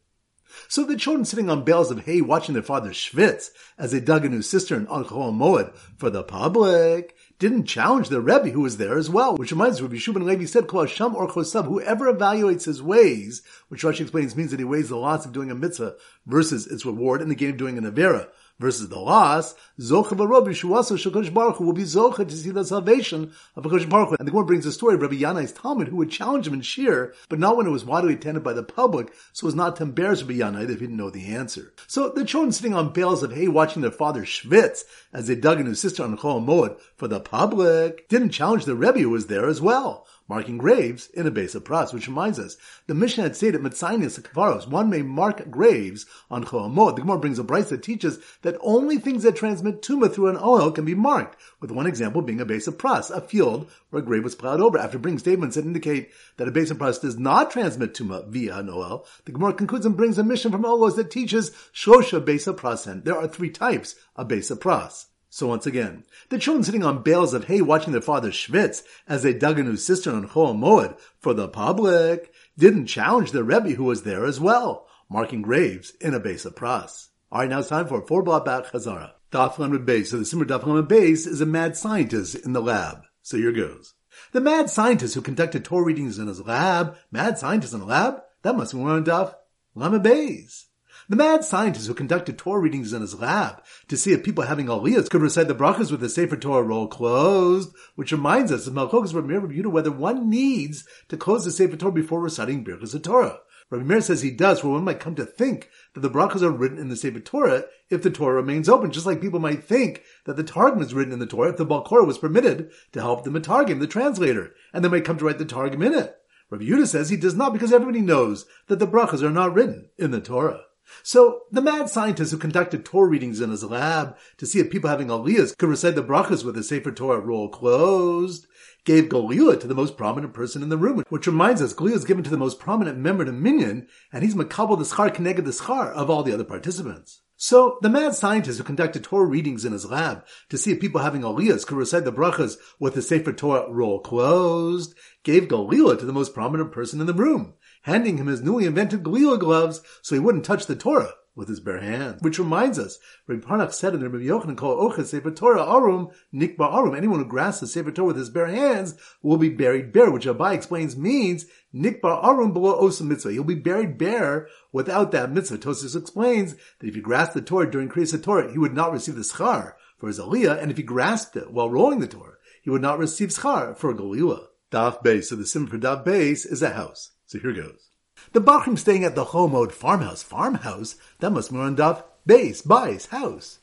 So 0.68 0.84
the 0.84 0.96
children 0.96 1.24
sitting 1.24 1.50
on 1.50 1.64
bales 1.64 1.90
of 1.90 2.04
hay 2.04 2.20
watching 2.20 2.54
their 2.54 2.62
father 2.62 2.90
schwitz 2.90 3.50
as 3.78 3.92
they 3.92 4.00
dug 4.00 4.24
a 4.24 4.28
new 4.28 4.42
cistern 4.42 4.86
on 4.88 5.04
Chol 5.04 5.32
Moed 5.32 5.74
for 5.96 6.10
the 6.10 6.22
public 6.22 7.16
didn't 7.38 7.64
challenge 7.64 8.08
the 8.08 8.20
Rebbe 8.20 8.50
who 8.50 8.62
was 8.62 8.78
there 8.78 8.96
as 8.96 9.10
well, 9.10 9.36
which 9.36 9.50
reminds 9.50 9.82
Rabbi 9.82 9.96
Shubin 9.96 10.24
Levi 10.24 10.46
said, 10.46 10.66
Kol 10.66 10.86
Hashem 10.86 11.14
or 11.14 11.28
Chosab, 11.28 11.66
whoever 11.66 12.12
evaluates 12.12 12.64
his 12.64 12.82
ways, 12.82 13.42
which 13.68 13.82
Rashi 13.82 14.00
explains 14.02 14.34
means 14.34 14.50
that 14.50 14.60
he 14.60 14.64
weighs 14.64 14.88
the 14.88 14.96
loss 14.96 15.26
of 15.26 15.32
doing 15.32 15.50
a 15.50 15.54
mitzvah 15.54 15.96
versus 16.24 16.66
its 16.66 16.86
reward 16.86 17.20
in 17.20 17.28
the 17.28 17.34
gain 17.34 17.50
of 17.50 17.56
doing 17.58 17.76
an 17.76 17.90
avera 17.90 18.28
versus 18.58 18.88
the 18.88 18.98
loss, 18.98 19.54
Zocha 19.78 20.16
Barob 20.16 20.46
Yeshuasa 20.46 20.96
Shakadosh 20.96 21.32
Baruch 21.32 21.56
Hu 21.56 21.66
will 21.66 21.72
be 21.72 21.82
Zocha 21.82 22.26
to 22.28 22.36
see 22.36 22.50
the 22.50 22.64
salvation 22.64 23.32
of 23.54 23.64
Hakadosh 23.64 23.88
Baruch. 23.88 24.18
And 24.18 24.26
the 24.26 24.30
Gemara 24.32 24.46
brings 24.46 24.64
the 24.64 24.72
story 24.72 24.94
of 24.94 25.02
Rabbi 25.02 25.16
Yanai's 25.16 25.52
Talmid 25.52 25.88
who 25.88 25.96
would 25.96 26.10
challenge 26.10 26.46
him 26.46 26.54
in 26.54 26.60
Shiur, 26.60 27.12
but 27.28 27.38
not 27.38 27.56
when 27.56 27.66
it 27.66 27.70
was 27.70 27.84
widely 27.84 28.14
attended 28.14 28.42
by 28.42 28.52
the 28.52 28.62
public, 28.62 29.12
so 29.32 29.46
as 29.46 29.54
not 29.54 29.76
to 29.76 29.82
embarrass 29.82 30.22
Rabbi 30.22 30.40
Yanai 30.40 30.64
if 30.64 30.80
he 30.80 30.86
didn't 30.86 30.96
know 30.96 31.10
the 31.10 31.34
answer. 31.34 31.72
So 31.86 32.08
the 32.08 32.24
children 32.24 32.52
sitting 32.52 32.74
on 32.74 32.92
bales 32.92 33.22
of 33.22 33.32
hay 33.32 33.48
watching 33.48 33.82
their 33.82 33.90
father 33.90 34.22
schwitz 34.22 34.84
as 35.12 35.26
they 35.26 35.34
dug 35.34 35.60
in 35.60 35.66
his 35.66 35.80
sister 35.80 36.02
on 36.02 36.16
Chol 36.16 36.44
Moed 36.44 36.80
for 36.96 37.08
the 37.08 37.20
public 37.20 38.08
didn't 38.08 38.30
challenge 38.30 38.64
the 38.64 38.74
Rebbe 38.74 39.00
who 39.00 39.10
was 39.10 39.26
there 39.26 39.48
as 39.48 39.60
well 39.60 40.06
marking 40.28 40.58
graves 40.58 41.08
in 41.10 41.26
a 41.26 41.30
base 41.30 41.54
of 41.54 41.64
pras, 41.64 41.92
which 41.92 42.08
reminds 42.08 42.38
us, 42.38 42.56
the 42.86 42.94
Mishnah 42.94 43.24
had 43.24 43.36
stated 43.36 43.60
Mitzainis 43.60 44.20
Kavaros, 44.20 44.68
one 44.68 44.90
may 44.90 45.02
mark 45.02 45.50
graves 45.50 46.06
on 46.30 46.44
Choamot. 46.44 46.96
The 46.96 47.02
Gemara 47.02 47.18
brings 47.18 47.38
a 47.38 47.44
brisa 47.44 47.70
that 47.70 47.82
teaches 47.82 48.18
that 48.42 48.56
only 48.60 48.98
things 48.98 49.22
that 49.22 49.36
transmit 49.36 49.82
tuma 49.82 50.12
through 50.12 50.28
an 50.28 50.38
oil 50.42 50.70
can 50.70 50.84
be 50.84 50.94
marked, 50.94 51.36
with 51.60 51.70
one 51.70 51.86
example 51.86 52.22
being 52.22 52.40
a 52.40 52.44
base 52.44 52.66
of 52.66 52.78
pras, 52.78 53.10
a 53.10 53.20
field 53.20 53.70
where 53.90 54.02
a 54.02 54.04
grave 54.04 54.24
was 54.24 54.34
plowed 54.34 54.60
over. 54.60 54.78
After 54.78 54.98
bringing 54.98 55.18
statements 55.18 55.56
that 55.56 55.64
indicate 55.64 56.10
that 56.36 56.48
a 56.48 56.52
base 56.52 56.70
of 56.70 56.78
pras 56.78 57.00
does 57.00 57.18
not 57.18 57.50
transmit 57.50 57.94
tuma 57.94 58.26
via 58.28 58.58
an 58.58 58.68
oil, 58.68 59.06
the 59.24 59.32
Gemara 59.32 59.54
concludes 59.54 59.86
and 59.86 59.96
brings 59.96 60.18
a 60.18 60.24
Mishnah 60.24 60.50
from 60.50 60.64
Ohalos 60.64 60.96
that 60.96 61.10
teaches 61.10 61.50
Shosha 61.74 62.24
base 62.24 62.46
of 62.46 62.56
prasen. 62.56 63.04
There 63.04 63.16
are 63.16 63.28
three 63.28 63.50
types 63.50 63.94
of 64.16 64.28
base 64.28 64.50
of 64.50 64.60
pras. 64.60 65.06
So 65.28 65.48
once 65.48 65.66
again, 65.66 66.04
the 66.28 66.38
children 66.38 66.64
sitting 66.64 66.84
on 66.84 67.02
bales 67.02 67.34
of 67.34 67.44
hay 67.44 67.60
watching 67.60 67.92
their 67.92 68.00
father 68.00 68.30
schwitz 68.30 68.82
as 69.06 69.22
they 69.22 69.34
dug 69.34 69.58
a 69.58 69.62
new 69.62 69.76
cistern 69.76 70.14
on 70.14 70.28
Chol 70.28 70.56
Moed 70.56 70.98
for 71.18 71.34
the 71.34 71.48
public 71.48 72.32
didn't 72.56 72.86
challenge 72.86 73.32
the 73.32 73.44
Rebbe 73.44 73.70
who 73.70 73.84
was 73.84 74.02
there 74.02 74.24
as 74.24 74.40
well, 74.40 74.86
marking 75.10 75.42
graves 75.42 75.92
in 76.00 76.14
a 76.14 76.20
base 76.20 76.44
of 76.44 76.54
pras. 76.54 77.08
Alright, 77.30 77.50
now 77.50 77.58
it's 77.58 77.68
time 77.68 77.88
for 77.88 78.00
four 78.06 78.22
block 78.22 78.44
back 78.44 78.66
Chazara. 78.66 79.12
Daf 79.32 79.58
Lamed 79.58 79.86
Beis. 79.86 80.06
So 80.06 80.18
the 80.18 80.24
Simmer 80.24 80.44
Daf 80.44 80.64
Lamed 80.64 80.88
Beis 80.88 81.26
is 81.26 81.40
a 81.40 81.46
mad 81.46 81.76
scientist 81.76 82.36
in 82.36 82.52
the 82.52 82.62
lab. 82.62 83.02
So 83.22 83.36
here 83.36 83.52
goes. 83.52 83.94
The 84.32 84.40
mad 84.40 84.70
scientist 84.70 85.14
who 85.14 85.20
conducted 85.20 85.64
Torah 85.64 85.84
readings 85.84 86.18
in 86.18 86.28
his 86.28 86.40
lab, 86.40 86.96
mad 87.10 87.38
scientist 87.38 87.74
in 87.74 87.80
the 87.80 87.86
lab, 87.86 88.22
that 88.42 88.56
must 88.56 88.72
be 88.72 88.78
one 88.78 88.92
on 88.92 89.04
Daf 89.04 89.34
Lamed 89.74 90.04
Beis. 90.04 90.65
The 91.08 91.14
mad 91.14 91.44
scientist 91.44 91.86
who 91.86 91.94
conducted 91.94 92.36
Torah 92.36 92.60
readings 92.60 92.92
in 92.92 93.00
his 93.00 93.20
lab 93.20 93.62
to 93.86 93.96
see 93.96 94.12
if 94.12 94.24
people 94.24 94.42
having 94.42 94.66
aliyahs 94.66 95.08
could 95.08 95.22
recite 95.22 95.46
the 95.46 95.54
brachas 95.54 95.92
with 95.92 96.00
the 96.00 96.08
Sefer 96.08 96.36
Torah 96.36 96.64
roll 96.64 96.88
closed, 96.88 97.72
which 97.94 98.10
reminds 98.10 98.50
us 98.50 98.66
of 98.66 98.74
Malchok's 98.74 99.14
Rabbi 99.14 99.28
Meir 99.38 99.68
whether 99.68 99.92
one 99.92 100.28
needs 100.28 100.84
to 101.08 101.16
close 101.16 101.44
the 101.44 101.52
Sefer 101.52 101.76
Torah 101.76 101.92
before 101.92 102.20
reciting 102.20 102.64
Birchas 102.64 103.00
Torah. 103.04 103.38
Rabbi 103.70 103.84
Meir 103.84 104.00
says 104.00 104.22
he 104.22 104.32
does, 104.32 104.58
for 104.58 104.70
one 104.70 104.82
might 104.82 104.98
come 104.98 105.14
to 105.14 105.24
think 105.24 105.70
that 105.94 106.00
the 106.00 106.10
brachas 106.10 106.42
are 106.42 106.50
written 106.50 106.78
in 106.78 106.88
the 106.88 106.96
Sefer 106.96 107.20
Torah 107.20 107.66
if 107.88 108.02
the 108.02 108.10
Torah 108.10 108.34
remains 108.34 108.68
open, 108.68 108.90
just 108.90 109.06
like 109.06 109.20
people 109.20 109.38
might 109.38 109.62
think 109.62 110.02
that 110.24 110.36
the 110.36 110.42
Targum 110.42 110.82
is 110.82 110.92
written 110.92 111.12
in 111.12 111.20
the 111.20 111.26
Torah 111.26 111.50
if 111.50 111.56
the 111.56 111.64
Balkora 111.64 112.04
was 112.04 112.18
permitted 112.18 112.72
to 112.90 113.00
help 113.00 113.22
the 113.22 113.30
Matargim, 113.30 113.78
the 113.78 113.86
translator, 113.86 114.54
and 114.72 114.84
they 114.84 114.88
might 114.88 115.04
come 115.04 115.18
to 115.18 115.24
write 115.24 115.38
the 115.38 115.44
Targum 115.44 115.82
in 115.82 115.94
it. 115.94 116.16
Rabbi 116.50 116.64
Yehuda 116.64 116.88
says 116.88 117.10
he 117.10 117.16
does 117.16 117.36
not 117.36 117.52
because 117.52 117.72
everybody 117.72 118.00
knows 118.00 118.46
that 118.66 118.80
the 118.80 118.88
brachas 118.88 119.22
are 119.22 119.30
not 119.30 119.54
written 119.54 119.90
in 119.96 120.10
the 120.10 120.20
Torah. 120.20 120.62
So 121.02 121.42
the 121.50 121.62
mad 121.62 121.88
scientist 121.88 122.30
who 122.30 122.38
conducted 122.38 122.84
Torah 122.84 123.08
readings 123.08 123.40
in 123.40 123.50
his 123.50 123.64
lab 123.64 124.16
to 124.38 124.46
see 124.46 124.60
if 124.60 124.70
people 124.70 124.90
having 124.90 125.08
aliyahs 125.08 125.56
could 125.56 125.68
recite 125.68 125.94
the 125.94 126.02
brachas 126.02 126.44
with 126.44 126.54
the 126.54 126.62
Sefer 126.62 126.92
Torah 126.92 127.20
roll 127.20 127.48
closed 127.48 128.46
gave 128.84 129.08
Galila 129.08 129.60
to 129.60 129.66
the 129.66 129.74
most 129.74 129.96
prominent 129.96 130.32
person 130.32 130.62
in 130.62 130.68
the 130.68 130.78
room, 130.78 131.02
which 131.08 131.26
reminds 131.26 131.60
us 131.60 131.74
Galila 131.74 131.94
is 131.94 132.04
given 132.04 132.24
to 132.24 132.30
the 132.30 132.36
most 132.36 132.58
prominent 132.58 132.98
member 132.98 133.24
the 133.24 133.32
minyan, 133.32 133.88
and 134.12 134.22
he's 134.22 134.34
makabel 134.34 134.78
the 134.78 134.84
schar 134.84 135.12
connected 135.12 135.44
the 135.44 135.50
schar 135.50 135.92
of 135.92 136.08
all 136.08 136.22
the 136.22 136.32
other 136.32 136.44
participants. 136.44 137.22
So 137.38 137.78
the 137.82 137.90
mad 137.90 138.14
scientist 138.14 138.56
who 138.56 138.64
conducted 138.64 139.04
Torah 139.04 139.26
readings 139.26 139.66
in 139.66 139.72
his 139.72 139.90
lab 139.90 140.24
to 140.48 140.56
see 140.56 140.72
if 140.72 140.80
people 140.80 141.02
having 141.02 141.20
aliyahs 141.20 141.66
could 141.66 141.76
recite 141.76 142.04
the 142.04 142.12
brachas 142.12 142.56
with 142.78 142.94
the 142.94 143.02
Sefer 143.02 143.32
Torah 143.34 143.70
roll 143.70 144.00
closed 144.00 144.94
gave 145.22 145.48
Galila 145.48 145.98
to 145.98 146.06
the 146.06 146.14
most 146.14 146.32
prominent 146.32 146.72
person 146.72 147.00
in 147.00 147.06
the 147.06 147.12
room, 147.12 147.52
handing 147.86 148.18
him 148.18 148.26
his 148.26 148.42
newly 148.42 148.66
invented 148.66 149.04
Galila 149.04 149.38
gloves 149.38 149.80
so 150.02 150.16
he 150.16 150.20
wouldn't 150.20 150.44
touch 150.44 150.66
the 150.66 150.74
Torah 150.74 151.14
with 151.36 151.48
his 151.48 151.60
bare 151.60 151.80
hands. 151.80 152.20
Which 152.20 152.40
reminds 152.40 152.80
us, 152.80 152.98
Rabbi 153.28 153.46
Parnach 153.46 153.72
said 153.72 153.94
in 153.94 154.00
the 154.00 154.08
Rabbi 154.08 154.24
Yochanan 154.24 154.56
called 154.56 154.80
Oches 154.80 155.10
Sefer 155.10 155.30
Torah 155.30 155.62
Arum, 155.62 156.08
Nikba 156.34 156.64
Arum, 156.64 156.96
anyone 156.96 157.20
who 157.20 157.26
grasps 157.26 157.60
the 157.60 157.66
Sefer 157.68 157.92
Torah 157.92 158.08
with 158.08 158.16
his 158.16 158.28
bare 158.28 158.48
hands 158.48 158.96
will 159.22 159.36
be 159.36 159.50
buried 159.50 159.92
bare, 159.92 160.10
which 160.10 160.26
Abai 160.26 160.54
explains 160.54 160.96
means 160.96 161.46
Nikba 161.72 162.24
Arum 162.24 162.52
below 162.52 162.74
Osa 162.74 163.04
Mitzvah. 163.04 163.30
He'll 163.30 163.44
be 163.44 163.54
buried 163.54 163.98
bare 163.98 164.48
without 164.72 165.12
that 165.12 165.30
mitzvah. 165.30 165.58
Tosfos 165.58 165.94
explains 165.94 166.56
that 166.80 166.88
if 166.88 166.96
he 166.96 167.00
grasped 167.00 167.34
the 167.34 167.40
Torah 167.40 167.70
during 167.70 167.88
Kriyas 167.88 168.20
Torah, 168.20 168.50
he 168.50 168.58
would 168.58 168.74
not 168.74 168.90
receive 168.90 169.14
the 169.14 169.20
schar 169.20 169.74
for 169.96 170.08
his 170.08 170.18
aliyah, 170.18 170.60
and 170.60 170.72
if 170.72 170.76
he 170.76 170.82
grasped 170.82 171.36
it 171.36 171.52
while 171.52 171.70
rolling 171.70 172.00
the 172.00 172.08
Torah, 172.08 172.34
he 172.62 172.70
would 172.70 172.82
not 172.82 172.98
receive 172.98 173.28
schar 173.28 173.76
for 173.76 173.90
a 173.90 173.94
galila. 173.94 174.46
Daf 174.72 175.04
Beis. 175.04 175.26
So 175.26 175.36
the 175.36 175.46
sim 175.46 175.68
for 175.68 175.78
daf 175.78 176.04
beis 176.04 176.50
is 176.50 176.62
a 176.62 176.70
house. 176.70 177.12
So 177.26 177.38
here 177.38 177.52
goes. 177.52 177.90
The 178.32 178.40
Bachrim 178.40 178.78
staying 178.78 179.04
at 179.04 179.14
the 179.14 179.24
Chomod 179.24 179.72
farmhouse. 179.72 180.22
Farmhouse? 180.22 180.96
That 181.20 181.30
must 181.30 181.52
be 181.52 181.58
on 181.58 181.76
daf 181.76 182.04
beis, 182.26 182.64
beis, 182.64 183.08
house. 183.08 183.58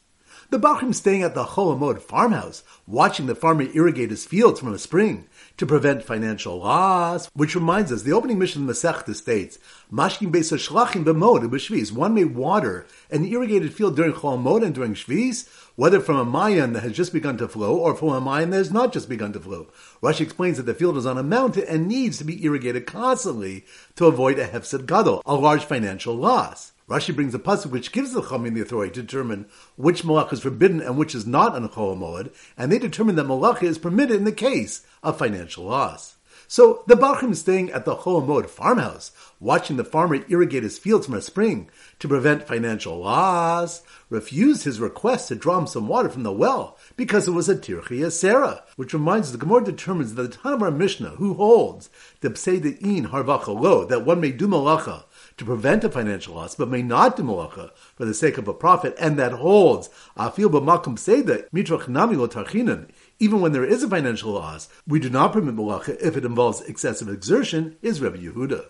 The 0.53 0.59
Bachrim 0.59 0.93
staying 0.93 1.23
at 1.23 1.33
the 1.33 1.45
Cholomod 1.45 1.99
farmhouse, 1.99 2.61
watching 2.85 3.25
the 3.25 3.33
farmer 3.33 3.65
irrigate 3.73 4.11
his 4.11 4.23
fields 4.23 4.59
from 4.59 4.71
a 4.71 4.77
spring 4.77 5.25
to 5.57 5.65
prevent 5.65 6.03
financial 6.03 6.59
loss. 6.59 7.27
Which 7.33 7.55
reminds 7.55 7.91
us, 7.91 8.03
the 8.03 8.13
opening 8.13 8.37
Mishnah 8.37 8.61
of 8.61 8.69
Masechta 8.69 9.15
states, 9.15 9.57
Mashkim 9.91 10.31
Beis 10.31 10.55
Shlachim 10.55 11.05
b'mod 11.05 11.49
b'shvis. 11.49 11.91
One 11.91 12.13
may 12.13 12.25
water 12.25 12.85
an 13.09 13.25
irrigated 13.25 13.73
field 13.73 13.95
during 13.95 14.13
Cholomod 14.13 14.63
and 14.63 14.75
during 14.75 14.93
Shvis, 14.93 15.49
whether 15.75 15.99
from 15.99 16.17
a 16.17 16.23
mayan 16.23 16.73
that 16.73 16.83
has 16.83 16.93
just 16.93 17.13
begun 17.13 17.35
to 17.39 17.47
flow 17.47 17.75
or 17.75 17.95
from 17.95 18.09
a 18.09 18.21
mayan 18.21 18.51
that 18.51 18.57
has 18.57 18.71
not 18.71 18.93
just 18.93 19.09
begun 19.09 19.33
to 19.33 19.39
flow. 19.39 19.69
Rashi 20.03 20.21
explains 20.21 20.57
that 20.57 20.67
the 20.67 20.75
field 20.75 20.97
is 20.97 21.07
on 21.07 21.17
a 21.17 21.23
mountain 21.23 21.65
and 21.67 21.87
needs 21.87 22.19
to 22.19 22.23
be 22.23 22.45
irrigated 22.45 22.85
constantly 22.85 23.65
to 23.95 24.05
avoid 24.05 24.37
a 24.37 24.45
hefsed 24.45 24.85
gadol, 24.85 25.23
a 25.25 25.33
large 25.33 25.65
financial 25.65 26.13
loss. 26.13 26.72
Rashi 26.93 27.15
brings 27.15 27.33
a 27.33 27.39
pasuk 27.39 27.71
which 27.71 27.91
gives 27.91 28.13
the 28.13 28.21
Chamim 28.21 28.53
the 28.53 28.61
authority 28.61 28.93
to 28.93 29.01
determine 29.01 29.47
which 29.77 30.03
malach 30.03 30.31
is 30.31 30.41
forbidden 30.41 30.79
and 30.79 30.95
which 30.95 31.15
is 31.15 31.25
not 31.25 31.55
on 31.55 31.67
Chol 31.69 31.97
Moed, 31.97 32.31
and 32.55 32.71
they 32.71 32.77
determine 32.77 33.15
that 33.15 33.25
malacha 33.25 33.63
is 33.63 33.79
permitted 33.79 34.17
in 34.17 34.25
the 34.25 34.31
case 34.31 34.85
of 35.01 35.17
financial 35.17 35.63
loss. 35.63 36.17
So 36.53 36.83
the 36.85 36.93
Bachrim 36.93 37.31
is 37.31 37.39
staying 37.39 37.71
at 37.71 37.83
the 37.83 37.95
Moed 37.95 38.47
farmhouse, 38.47 39.11
watching 39.39 39.77
the 39.77 39.83
farmer 39.83 40.19
irrigate 40.29 40.61
his 40.61 40.77
fields 40.77 41.07
from 41.07 41.15
a 41.15 41.21
spring 41.23 41.67
to 41.97 42.07
prevent 42.07 42.47
financial 42.47 42.99
loss, 42.99 43.81
refused 44.07 44.63
his 44.63 44.79
request 44.79 45.29
to 45.29 45.35
draw 45.35 45.57
him 45.57 45.65
some 45.65 45.87
water 45.87 46.09
from 46.09 46.21
the 46.21 46.31
well 46.31 46.77
because 46.95 47.27
it 47.27 47.31
was 47.31 47.49
a 47.49 47.55
tirchi 47.55 48.07
Sarah, 48.11 48.63
which 48.75 48.93
reminds 48.93 49.29
us 49.29 49.31
the 49.31 49.39
Gemara 49.39 49.63
determines 49.63 50.13
that 50.13 50.21
the 50.31 50.37
Tanamar 50.37 50.77
Mishnah, 50.77 51.15
who 51.15 51.33
holds 51.33 51.89
the 52.21 52.29
Pseidein 52.29 53.07
Harvachalo, 53.07 53.89
that 53.89 54.05
one 54.05 54.21
may 54.21 54.31
do 54.31 54.47
malacha 54.47 55.05
to 55.37 55.45
prevent 55.45 55.83
a 55.83 55.89
financial 55.89 56.35
loss, 56.35 56.53
but 56.53 56.69
may 56.69 56.83
not 56.83 57.17
do 57.17 57.23
malacha 57.23 57.71
for 57.95 58.05
the 58.05 58.13
sake 58.13 58.37
of 58.37 58.47
a 58.47 58.53
profit, 58.53 58.95
and 58.99 59.17
that 59.17 59.31
holds 59.31 59.89
afil 60.15 60.51
b'makom 60.51 60.99
seda 60.99 61.49
mitrach 61.49 61.87
nami 61.87 62.15
lo 62.15 62.27
tarchinan. 62.27 62.89
Even 63.19 63.41
when 63.41 63.51
there 63.51 63.65
is 63.65 63.83
a 63.83 63.89
financial 63.89 64.31
loss, 64.31 64.69
we 64.87 64.99
do 64.99 65.09
not 65.09 65.33
permit 65.33 65.55
malacha 65.55 65.97
if 66.01 66.17
it 66.17 66.25
involves 66.25 66.61
excessive 66.61 67.09
exertion. 67.09 67.77
Is 67.81 68.01
Rebbe 68.01 68.17
Yehuda. 68.17 68.65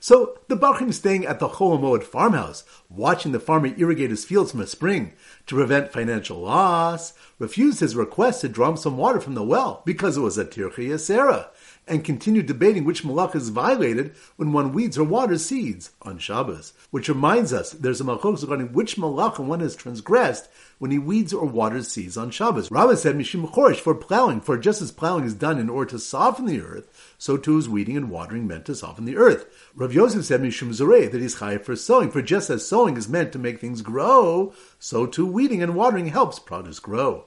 So 0.00 0.38
the 0.48 0.56
Bachrim 0.56 0.92
staying 0.92 1.26
at 1.26 1.40
the 1.40 1.48
Cholamoed 1.48 2.04
farmhouse, 2.04 2.64
watching 2.88 3.32
the 3.32 3.40
farmer 3.40 3.74
irrigate 3.76 4.10
his 4.10 4.24
fields 4.24 4.50
from 4.52 4.60
a 4.60 4.66
spring 4.66 5.12
to 5.46 5.56
prevent 5.56 5.92
financial 5.92 6.40
loss, 6.40 7.14
refused 7.38 7.80
his 7.80 7.96
request 7.96 8.42
to 8.42 8.48
draw 8.48 8.70
him 8.70 8.76
some 8.76 8.96
water 8.96 9.20
from 9.20 9.34
the 9.34 9.42
well 9.42 9.82
because 9.84 10.16
it 10.16 10.20
was 10.20 10.38
a 10.38 10.44
tirchi 10.44 10.98
Sarah, 10.98 11.50
and 11.88 12.04
continue 12.04 12.42
debating 12.42 12.84
which 12.84 13.02
malach 13.02 13.34
is 13.34 13.48
violated 13.48 14.14
when 14.36 14.52
one 14.52 14.72
weeds 14.72 14.98
or 14.98 15.04
waters 15.04 15.44
seeds 15.44 15.90
on 16.02 16.18
Shabbos. 16.18 16.72
Which 16.90 17.08
reminds 17.08 17.52
us, 17.52 17.72
there's 17.72 18.00
a 18.00 18.04
malachos 18.04 18.42
regarding 18.42 18.72
which 18.72 18.96
malach 18.96 19.38
one 19.38 19.60
has 19.60 19.74
transgressed 19.74 20.48
when 20.78 20.90
he 20.90 20.98
weeds 20.98 21.32
or 21.32 21.46
waters 21.46 21.88
seeds 21.88 22.16
on 22.16 22.30
Shabbos. 22.30 22.70
Rabbah 22.70 22.96
said, 22.96 23.16
Mishim 23.16 23.50
Chorish, 23.50 23.80
for 23.80 23.94
plowing, 23.94 24.40
for 24.40 24.56
just 24.56 24.80
as 24.80 24.92
plowing 24.92 25.24
is 25.24 25.34
done 25.34 25.58
in 25.58 25.68
order 25.68 25.90
to 25.90 25.98
soften 25.98 26.46
the 26.46 26.60
earth, 26.60 27.14
so 27.18 27.36
too 27.36 27.58
is 27.58 27.68
weeding 27.68 27.96
and 27.96 28.10
watering 28.10 28.46
meant 28.46 28.64
to 28.66 28.74
soften 28.74 29.04
the 29.04 29.16
earth. 29.16 29.46
Rav 29.74 29.92
Yosef 29.92 30.24
said, 30.24 30.40
Mishum 30.40 30.70
Zoreh, 30.70 31.10
that 31.10 31.20
he's 31.20 31.36
chayiv 31.36 31.64
for 31.64 31.76
sowing, 31.76 32.10
for 32.10 32.22
just 32.22 32.50
as 32.50 32.66
sowing 32.66 32.96
is 32.96 33.08
meant 33.08 33.32
to 33.32 33.38
make 33.38 33.60
things 33.60 33.82
grow, 33.82 34.52
so 34.78 35.06
too 35.06 35.26
weeding 35.26 35.62
and 35.62 35.74
watering 35.74 36.06
helps 36.06 36.38
produce 36.38 36.78
grow. 36.78 37.24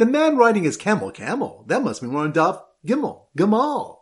The 0.00 0.06
man 0.06 0.38
riding 0.38 0.64
his 0.64 0.78
camel, 0.78 1.10
camel, 1.10 1.62
that 1.68 1.84
must 1.84 2.00
be 2.00 2.08
more 2.08 2.22
on 2.22 2.32
Daf, 2.32 2.62
Gimel, 2.86 3.26
Gamal. 3.36 3.98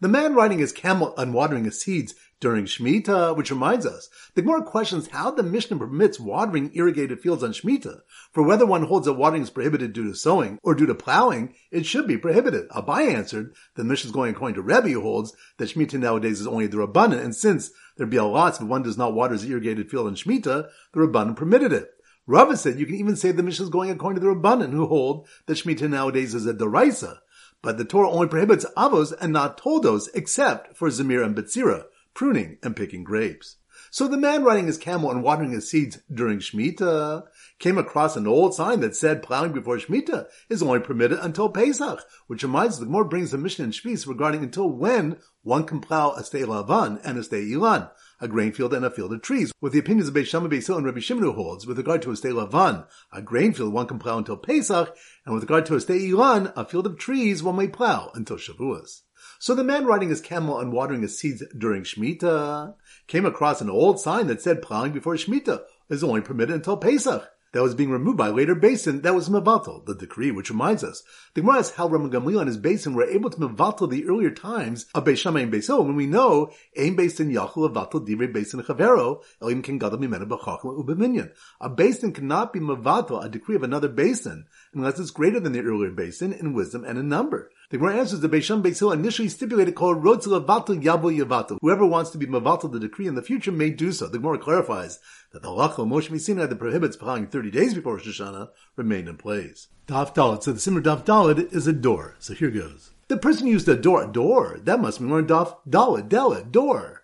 The 0.00 0.08
man 0.08 0.34
riding 0.34 0.60
his 0.60 0.72
camel 0.72 1.14
and 1.18 1.34
watering 1.34 1.64
his 1.64 1.78
seeds 1.78 2.14
during 2.40 2.64
Shemitah, 2.64 3.36
which 3.36 3.50
reminds 3.50 3.84
us, 3.84 4.08
the 4.34 4.40
Gemara 4.40 4.62
questions 4.62 5.08
how 5.08 5.30
the 5.30 5.42
Mishnah 5.42 5.76
permits 5.76 6.18
watering 6.18 6.70
irrigated 6.72 7.20
fields 7.20 7.42
on 7.42 7.52
Shemitah. 7.52 8.00
For 8.32 8.44
whether 8.44 8.64
one 8.64 8.84
holds 8.84 9.04
that 9.04 9.12
watering 9.12 9.42
is 9.42 9.50
prohibited 9.50 9.92
due 9.92 10.04
to 10.04 10.14
sowing 10.14 10.58
or 10.62 10.74
due 10.74 10.86
to 10.86 10.94
plowing, 10.94 11.54
it 11.70 11.84
should 11.84 12.06
be 12.06 12.16
prohibited. 12.16 12.70
Abai 12.70 13.12
answered, 13.12 13.54
the 13.74 13.84
Mishnah 13.84 14.08
is 14.08 14.14
going 14.14 14.30
according 14.30 14.54
to 14.54 14.62
Rebbe 14.62 14.88
who 14.88 15.02
holds 15.02 15.36
that 15.58 15.68
Shemitah 15.68 16.00
nowadays 16.00 16.40
is 16.40 16.46
only 16.46 16.66
the 16.66 16.78
Rabbanan, 16.78 17.22
and 17.22 17.36
since 17.36 17.72
there 17.98 18.06
be 18.06 18.16
a 18.16 18.24
lot 18.24 18.58
if 18.58 18.66
one 18.66 18.82
does 18.82 18.96
not 18.96 19.12
water 19.12 19.34
his 19.34 19.44
irrigated 19.44 19.90
field 19.90 20.06
on 20.06 20.14
Shemitah, 20.14 20.70
the 20.94 20.98
Rabbanan 20.98 21.36
permitted 21.36 21.74
it. 21.74 21.90
Rava 22.26 22.56
said 22.56 22.78
you 22.78 22.86
can 22.86 22.96
even 22.96 23.14
say 23.14 23.30
the 23.30 23.42
Mishnah 23.42 23.66
is 23.66 23.70
going 23.70 23.90
according 23.90 24.20
to 24.20 24.26
the 24.26 24.34
Rabbanan 24.34 24.72
who 24.72 24.86
hold 24.86 25.28
that 25.46 25.54
Shemitah 25.54 25.88
nowadays 25.88 26.34
is 26.34 26.44
a 26.46 26.54
deraisa, 26.54 27.18
but 27.62 27.78
the 27.78 27.84
Torah 27.84 28.10
only 28.10 28.26
prohibits 28.26 28.66
avos 28.76 29.14
and 29.20 29.32
not 29.32 29.58
toldos 29.58 30.08
except 30.12 30.76
for 30.76 30.88
Zemir 30.88 31.24
and 31.24 31.36
betzira, 31.36 31.84
pruning 32.14 32.58
and 32.64 32.74
picking 32.74 33.04
grapes. 33.04 33.56
So 33.90 34.08
the 34.08 34.16
man 34.16 34.42
riding 34.42 34.66
his 34.66 34.78
camel 34.78 35.10
and 35.10 35.22
watering 35.22 35.52
his 35.52 35.70
seeds 35.70 36.00
during 36.12 36.40
Shemitah 36.40 37.24
came 37.58 37.78
across 37.78 38.16
an 38.16 38.26
old 38.26 38.54
sign 38.54 38.80
that 38.80 38.96
said 38.96 39.22
plowing 39.22 39.52
before 39.52 39.76
Shemitah 39.76 40.26
is 40.48 40.62
only 40.62 40.80
permitted 40.80 41.20
until 41.20 41.48
Pesach, 41.48 42.00
which 42.26 42.42
reminds 42.42 42.78
the 42.78 42.86
Gemara 42.86 43.04
brings 43.04 43.30
the 43.30 43.38
Mishnah 43.38 43.66
in 43.66 43.70
Shvis 43.70 44.06
regarding 44.06 44.42
until 44.42 44.68
when 44.68 45.18
one 45.42 45.64
can 45.64 45.80
plow 45.80 46.10
a 46.12 46.24
stay 46.24 46.42
lavan 46.42 47.00
and 47.04 47.18
a 47.18 47.22
stay 47.22 47.44
ilan 47.44 47.90
a 48.20 48.28
grain 48.28 48.52
field 48.52 48.72
and 48.72 48.84
a 48.84 48.90
field 48.90 49.12
of 49.12 49.22
trees, 49.22 49.52
with 49.60 49.72
the 49.72 49.78
opinions 49.78 50.08
of 50.08 50.14
Beis 50.14 50.26
Shammai, 50.26 50.48
Hillel, 50.48 50.78
and 50.78 50.86
Rabbi 50.86 51.00
Shimon 51.00 51.32
holds, 51.32 51.66
with 51.66 51.78
regard 51.78 52.02
to 52.02 52.10
a 52.10 52.16
stay 52.16 52.30
lavan, 52.30 52.86
a 53.12 53.22
grain 53.22 53.52
field 53.52 53.72
one 53.72 53.86
can 53.86 53.98
plow 53.98 54.18
until 54.18 54.36
Pesach, 54.36 54.94
and 55.24 55.34
with 55.34 55.44
regard 55.44 55.66
to 55.66 55.74
a 55.74 55.80
stay 55.80 55.98
ilan, 55.98 56.52
a 56.56 56.64
field 56.64 56.86
of 56.86 56.98
trees 56.98 57.42
one 57.42 57.56
may 57.56 57.68
plow 57.68 58.10
until 58.14 58.36
Shavuos. 58.36 59.02
So 59.38 59.54
the 59.54 59.64
man 59.64 59.84
riding 59.84 60.08
his 60.08 60.20
camel 60.20 60.58
and 60.58 60.72
watering 60.72 61.02
his 61.02 61.18
seeds 61.18 61.42
during 61.58 61.82
Shemitah 61.82 62.74
came 63.06 63.26
across 63.26 63.60
an 63.60 63.70
old 63.70 64.00
sign 64.00 64.28
that 64.28 64.40
said 64.40 64.62
plowing 64.62 64.92
before 64.92 65.14
Shemitah 65.14 65.62
is 65.90 66.02
only 66.02 66.20
permitted 66.20 66.54
until 66.54 66.76
Pesach 66.76 67.28
that 67.52 67.62
was 67.62 67.74
being 67.74 67.90
removed 67.90 68.18
by 68.18 68.28
later 68.28 68.54
beis 68.54 68.84
din 68.84 69.02
that 69.02 69.14
was 69.14 69.28
mevatel, 69.28 69.84
the 69.86 69.94
decree, 69.94 70.30
which 70.30 70.50
reminds 70.50 70.84
us. 70.84 71.02
The 71.34 71.40
Gemara 71.40 71.58
asks 71.58 71.76
how 71.76 71.88
Rabban 71.88 72.10
Gamliel 72.10 72.40
and 72.40 72.48
his 72.48 72.58
beis 72.58 72.84
din 72.84 72.94
were 72.94 73.04
able 73.04 73.30
to 73.30 73.38
mevatel 73.38 73.90
the 73.90 74.06
earlier 74.06 74.30
times 74.30 74.86
of 74.94 75.04
Beis 75.04 75.24
and 75.26 75.52
Beis 75.52 75.68
when 75.84 75.96
we 75.96 76.06
know 76.06 76.50
Ein 76.78 76.96
Beis 76.96 77.16
Din 77.16 77.30
Yachul 77.30 77.70
Avatel 77.70 78.06
Divrei 78.06 78.32
Beis 78.32 78.50
Din 78.50 78.62
Chavero 78.62 79.22
Elim 79.40 79.62
Ken 79.62 79.78
Gadol 79.78 79.98
Mimenu 79.98 80.26
B'Chachma 80.28 80.84
Ubeminyan. 80.84 81.32
A 81.60 81.70
beis 81.70 82.00
din 82.00 82.12
cannot 82.12 82.52
be 82.52 82.60
mevatel 82.60 83.24
a 83.24 83.28
decree 83.28 83.56
of 83.56 83.62
another 83.62 83.88
beis 83.88 84.24
din 84.24 84.46
unless 84.74 84.98
it's 84.98 85.10
greater 85.10 85.40
than 85.40 85.52
the 85.52 85.60
earlier 85.60 85.90
beis 85.90 86.18
din 86.18 86.32
in 86.32 86.52
wisdom 86.52 86.84
and 86.84 86.98
in 86.98 87.08
number. 87.08 87.50
The 87.68 87.78
Gemara 87.78 87.96
answers 87.96 88.20
the 88.20 88.28
Beis 88.28 88.44
Shammai 88.44 88.68
Beis 88.68 88.78
Hillel 88.78 88.92
initially 88.92 89.28
stipulated 89.28 89.74
called 89.74 90.04
Rotzel 90.04 90.40
Avatel 90.40 90.80
Yabo. 90.80 91.58
Whoever 91.60 91.84
wants 91.84 92.10
to 92.10 92.18
be 92.18 92.24
Mavatel 92.24 92.70
the 92.70 92.78
decree 92.78 93.08
in 93.08 93.16
the 93.16 93.22
future 93.22 93.50
may 93.50 93.70
do 93.70 93.90
so. 93.90 94.06
The 94.06 94.18
Gemara 94.18 94.38
clarifies 94.38 95.00
that 95.32 95.42
the 95.42 95.48
halacha 95.48 95.78
Moshe 95.78 96.08
MiSinai 96.08 96.48
that 96.48 96.60
prohibits 96.60 96.96
plowing 96.96 97.26
30 97.26 97.50
days 97.50 97.74
before 97.74 97.94
Rosh 97.94 98.06
Hashanah 98.06 98.50
remained 98.76 99.08
in 99.08 99.16
place. 99.16 99.66
Daf 99.88 100.14
Dalit. 100.14 100.44
So 100.44 100.52
the 100.52 100.60
Simmer 100.60 100.80
Daf 100.80 101.04
Dalit 101.04 101.52
is 101.52 101.66
a 101.66 101.72
door. 101.72 102.14
So 102.20 102.34
here 102.34 102.52
goes. 102.52 102.92
The 103.08 103.16
person 103.16 103.48
used 103.48 103.68
a 103.68 103.74
door. 103.74 104.04
A 104.04 104.12
door. 104.12 104.60
That 104.62 104.80
must 104.80 105.00
be 105.00 105.06
more 105.06 105.22
Daf 105.22 105.56
Dalit. 105.68 106.08
Dalit. 106.08 106.52
Door. 106.52 107.02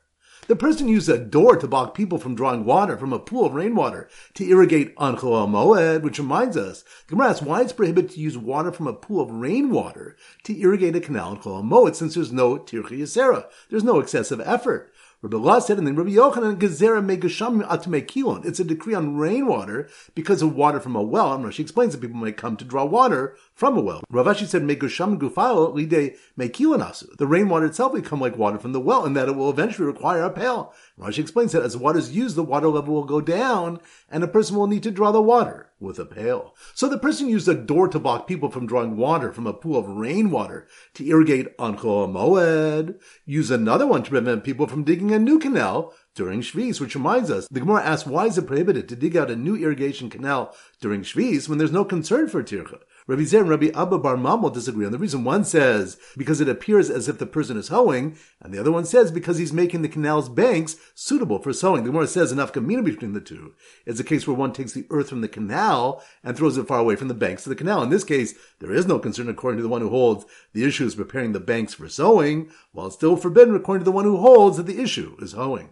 The 0.49 0.57
person 0.57 0.89
used 0.89 1.09
a 1.09 1.19
door 1.19 1.55
to 1.55 1.69
block 1.69 1.95
people 1.95 2.19
from 2.19 2.35
drawing 2.35 2.65
water 2.65 2.97
from 2.97 3.13
a 3.13 3.21
pool 3.21 3.47
of 3.47 3.55
rainwater 3.55 4.09
to 4.35 4.45
irrigate 4.45 4.93
on 4.97 5.17
Chol 5.17 5.49
Moed, 5.49 6.03
which 6.03 6.19
reminds 6.19 6.57
us, 6.57 6.83
Gemara 7.07 7.29
asks 7.29 7.43
why 7.43 7.61
it's 7.61 7.73
prohibited 7.73 8.11
to 8.11 8.21
use 8.21 8.37
water 8.37 8.73
from 8.73 8.89
a 8.89 8.93
pool 8.93 9.23
of 9.23 9.31
rainwater 9.31 10.17
to 10.43 10.61
irrigate 10.61 10.97
a 10.97 11.01
canal 11.01 11.35
in 11.35 11.39
Moed 11.39 11.95
since 11.95 12.17
there's 12.17 12.33
no 12.33 12.59
Tirchi 12.59 12.99
Yisera. 12.99 13.47
There's 13.71 13.85
no 13.85 14.01
excessive 14.01 14.41
effort. 14.41 14.92
Rabbi 15.23 15.37
Allah 15.37 15.61
said, 15.61 15.79
and 15.79 15.87
then 15.87 15.95
Rabbi 15.95 16.11
Yochanan 16.11 16.57
Gezerah 16.57 17.01
Megasham 17.01 17.63
Kilon. 18.07 18.45
It's 18.45 18.59
a 18.59 18.65
decree 18.65 18.95
on 18.95 19.17
rainwater 19.17 19.89
because 20.17 20.43
of 20.43 20.57
water 20.57 20.81
from 20.81 20.97
a 20.97 21.03
well. 21.03 21.33
And 21.33 21.45
Rashi 21.45 21.61
explains 21.61 21.93
that 21.93 22.01
people 22.01 22.21
may 22.21 22.33
come 22.33 22.57
to 22.57 22.65
draw 22.65 22.85
water 22.85 23.37
from 23.55 23.79
a 23.79 23.81
well. 23.81 24.03
Rav 24.11 24.27
Ashi 24.27 24.49
said 24.49 24.63
Megasham 24.63 25.21
Gufao 25.21 25.73
Lide 25.73 26.17
Mekilon 26.37 26.85
Asu. 26.85 27.17
The 27.19 27.29
rainwater 27.29 27.67
itself 27.67 27.93
will 27.93 28.03
come 28.03 28.21
like 28.21 28.37
water 28.37 28.59
from 28.59 28.73
the 28.73 28.81
well, 28.81 29.05
and 29.05 29.17
that 29.17 29.29
it 29.29 29.37
will 29.37 29.49
eventually 29.49 29.87
require 29.87 30.25
a 30.25 30.31
pail. 30.31 30.75
Rashi 30.99 31.21
explains 31.21 31.53
that 31.53 31.63
as 31.63 31.77
water 31.77 32.01
is 32.01 32.11
used, 32.11 32.35
the 32.35 32.43
water 32.43 32.67
level 32.67 32.93
will 32.93 33.05
go 33.05 33.21
down, 33.21 33.79
and 34.11 34.25
a 34.25 34.29
person 34.29 34.57
will 34.57 34.67
need 34.67 34.83
to 34.83 34.91
draw 34.91 35.13
the 35.13 35.23
water 35.23 35.71
with 35.83 35.99
a 35.99 36.07
pail. 36.07 36.55
So 36.75 36.89
the 36.89 36.99
person 36.99 37.29
used 37.29 37.49
a 37.49 37.55
door 37.55 37.89
to 37.89 37.99
block 37.99 38.27
people 38.27 38.51
from 38.51 38.67
drawing 38.67 38.97
water 38.97 39.33
from 39.33 39.47
a 39.47 39.53
pool 39.53 39.77
of 39.77 39.89
rainwater 39.89 40.67
to 40.95 41.07
irrigate 41.07 41.49
on 41.59 41.77
Moed. 41.77 43.01
Use 43.27 43.51
another 43.51 43.87
one 43.87 44.03
to 44.03 44.11
prevent 44.11 44.45
people 44.45 44.67
from 44.67 44.85
digging 44.85 45.13
a 45.13 45.19
new 45.19 45.39
canal 45.39 45.93
during 46.15 46.41
Shvis, 46.41 46.81
which 46.81 46.95
reminds 46.95 47.31
us, 47.31 47.49
the 47.49 47.61
Gemara 47.61 47.83
asks, 47.83 48.07
why 48.07 48.27
is 48.27 48.39
it 48.39 48.47
prohibited 48.47 48.89
to 48.89 48.97
dig 48.97 49.17
out 49.17 49.31
a 49.31 49.37
new 49.37 49.57
irrigation 49.57 50.11
canal 50.11 50.55
during 50.81 51.03
Shvis 51.03 51.49
when 51.49 51.59
there's 51.59 51.73
no 51.73 51.85
concern 51.85 52.29
for 52.29 52.43
tircha? 52.43 52.81
Rabbi 53.09 53.25
Zer 53.25 53.41
and 53.41 53.51
Rabbi 53.51 53.71
Abba 53.75 53.99
Bar 53.99 54.17
Mamel 54.17 54.53
disagree 54.53 54.87
on 54.87 54.93
the 54.93 54.99
reason. 54.99 55.25
One 55.25 55.45
says 55.45 55.99
because 56.17 56.41
it 56.41 56.49
appears 56.49 56.89
as 56.89 57.09
if 57.09 57.19
the 57.19 57.27
person 57.27 57.57
is 57.57 57.69
hoeing, 57.69 58.17
and 58.41 58.55
the 58.55 58.61
other 58.61 58.71
one 58.71 58.85
says 58.85 59.11
because 59.11 59.39
he's 59.39 59.53
making 59.53 59.83
the 59.83 59.89
canal's 59.89 60.29
banks 60.29 60.77
suitable 60.95 61.41
for 61.41 61.53
sowing. 61.53 61.83
The 61.83 61.91
Gemara 61.91 62.07
says 62.07 62.31
enough 62.31 62.53
kamina 62.53 62.85
between 62.85 63.13
the 63.13 63.21
two 63.21 63.55
It's 63.87 63.99
a 63.99 64.05
case 64.05 64.27
where 64.27 64.37
one 64.37 64.53
takes 64.53 64.73
the 64.73 64.87
earth 64.91 65.09
from 65.09 65.21
the 65.21 65.29
canal 65.29 66.03
and 66.23 66.37
throws 66.37 66.57
it 66.57 66.69
far 66.69 66.79
away 66.79 66.95
from 66.95 67.09
the 67.09 67.15
banks 67.15 67.45
of 67.45 67.51
the 67.51 67.57
canal. 67.57 67.83
In 67.83 67.91
this 67.91 68.05
case, 68.05 68.35
there 68.61 68.73
is 68.73 68.87
no 68.87 69.01
concern 69.01 69.29
according 69.29 69.59
to 69.59 69.63
the 69.63 69.69
one 69.69 69.81
who 69.81 69.91
holds 69.91 70.25
the 70.53 70.65
issue 70.65 70.87
is 70.87 70.95
preparing 70.95 71.33
the 71.33 71.41
banks 71.41 71.75
for 71.75 71.89
sowing, 71.89 72.51
while 72.71 72.87
it's 72.87 72.97
still 72.97 73.17
forbidden 73.17 73.57
according 73.57 73.81
to 73.81 73.85
the 73.85 73.93
one 73.93 74.05
who 74.05 74.19
holds 74.19 74.57
that 74.59 74.67
the 74.67 74.81
issue 74.81 75.17
is 75.21 75.33
hoeing. 75.33 75.71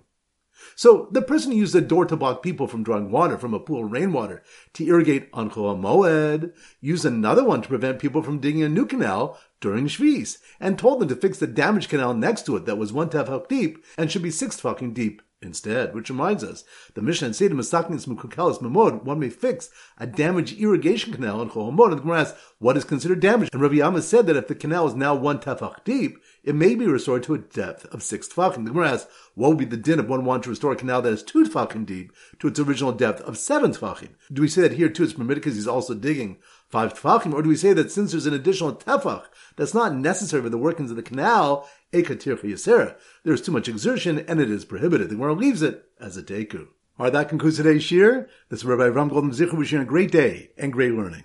So 0.77 1.09
the 1.11 1.23
person 1.23 1.53
used 1.53 1.75
a 1.75 1.81
door 1.81 2.07
to 2.07 2.17
block 2.17 2.43
people 2.43 2.67
from 2.67 2.83
drawing 2.83 3.11
water 3.11 3.37
from 3.39 3.55
a 3.55 3.61
pool 3.61 3.85
of 3.85 3.93
rainwater 3.93 4.43
to 4.75 4.87
irrigate 4.87 5.29
on 5.33 5.50
Moed, 5.50 6.53
used 6.81 7.05
another 7.05 7.45
one 7.45 7.62
to 7.62 7.69
prevent 7.69 7.99
people 7.99 8.23
from 8.23 8.41
digging 8.41 8.62
a 8.62 8.69
new 8.69 8.87
canal 8.87 9.39
during 9.61 9.87
Shvis, 9.87 10.39
and 10.59 10.79
told 10.79 11.00
them 11.00 11.09
to 11.09 11.17
fix 11.17 11.39
the 11.39 11.47
damaged 11.47 11.91
canal 11.91 12.15
next 12.15 12.47
to 12.47 12.57
it 12.57 12.67
that 12.67 12.79
was 12.79 12.93
one 12.93 13.11
tefach 13.11 13.49
deep 13.49 13.85
and 13.99 14.11
should 14.11 14.23
be 14.23 14.31
six 14.31 14.61
tefachim 14.61 14.95
deep 14.95 15.23
instead. 15.42 15.94
Which 15.94 16.11
reminds 16.11 16.44
us, 16.44 16.64
the 16.94 17.02
Mishnah 17.02 17.26
and 17.26 17.37
Seder 17.37 17.54
Masaknis 17.54 18.06
Mukukalis 18.06 18.61
Memod, 18.61 19.04
one 19.04 19.18
may 19.18 19.30
fix 19.30 19.70
a 19.99 20.06
damaged 20.06 20.59
irrigation 20.59 21.12
canal 21.12 21.40
in 21.42 21.50
Chol 21.50 21.70
Hamod, 21.70 21.90
and 21.90 21.99
the 21.99 22.02
Gemara 22.02 22.20
asks, 22.20 22.38
what 22.59 22.76
is 22.76 22.85
considered 22.85 23.20
damaged? 23.20 23.52
And 23.52 23.62
Rabbi 23.62 23.76
Amma 23.76 24.02
said 24.02 24.26
that 24.26 24.37
if 24.37 24.49
the 24.49 24.54
canal 24.54 24.87
is 24.87 24.94
now 24.94 25.14
one 25.14 25.38
tefach 25.38 25.82
deep, 25.85 26.18
it 26.44 26.54
may 26.54 26.75
be 26.75 26.87
restored 26.87 27.23
to 27.25 27.35
a 27.35 27.38
depth 27.38 27.87
of 27.87 28.02
six 28.02 28.28
tefachim. 28.28 28.64
The 28.64 28.70
Gemara 28.70 28.92
asks, 28.92 29.11
what 29.35 29.49
would 29.49 29.59
be 29.59 29.64
the 29.64 29.76
din 29.76 30.00
if 30.00 30.06
one 30.06 30.25
wanted 30.25 30.44
to 30.44 30.50
restore 30.50 30.73
a 30.73 30.76
canal 30.76 31.02
that 31.02 31.12
is 31.12 31.23
two 31.23 31.44
tefachim 31.44 31.87
deep 31.87 32.12
to 32.38 32.49
its 32.49 32.61
original 32.61 32.92
depth 32.92 33.20
of 33.23 33.38
seven 33.38 33.73
tefachim? 33.73 34.11
Do 34.32 34.42
we 34.42 34.49
say 34.49 34.62
that 34.62 34.73
here 34.73 34.88
too 34.88 35.04
it's 35.04 35.12
permitted 35.14 35.42
because 35.42 35.56
he's 35.56 35.66
also 35.66 35.94
digging 35.94 36.38
five 36.68 36.94
tefachim, 36.94 37.32
or 37.35 37.42
do 37.42 37.49
we 37.49 37.56
say 37.56 37.73
that 37.73 37.90
since 37.90 38.12
there's 38.12 38.26
an 38.26 38.35
additional 38.35 38.75
tefach 38.75 39.25
that's 39.56 39.75
not 39.75 39.94
necessary 39.94 40.42
for 40.42 40.49
the 40.49 40.59
workings 40.59 40.90
of 40.90 40.97
the 40.97 41.02
canal, 41.02 41.68
ekatir 41.92 42.40
yasera, 42.40 42.97
there's 43.25 43.42
too 43.42 43.52
much 43.52 43.68
exertion 43.68 44.18
and 44.20 44.40
it 44.40 44.50
is 44.50 44.64
prohibited. 44.64 45.09
The 45.09 45.14
Gemara 45.14 45.35
leaves 45.35 45.62
it 45.62 45.85
as 46.00 46.16
a 46.16 46.23
teku. 46.23 46.68
All 46.99 47.06
right, 47.06 47.12
that 47.12 47.28
concludes 47.28 47.56
today's 47.56 47.82
shiur. 47.82 48.28
This 48.49 48.61
is 48.61 48.64
Rabbi 48.64 48.87
Ram 48.87 49.09
Golden 49.09 49.30
Zichu 49.30 49.56
wishing 49.56 49.80
a 49.80 49.85
great 49.85 50.11
day 50.11 50.50
and 50.59 50.73
great 50.73 50.92
learning. 50.92 51.25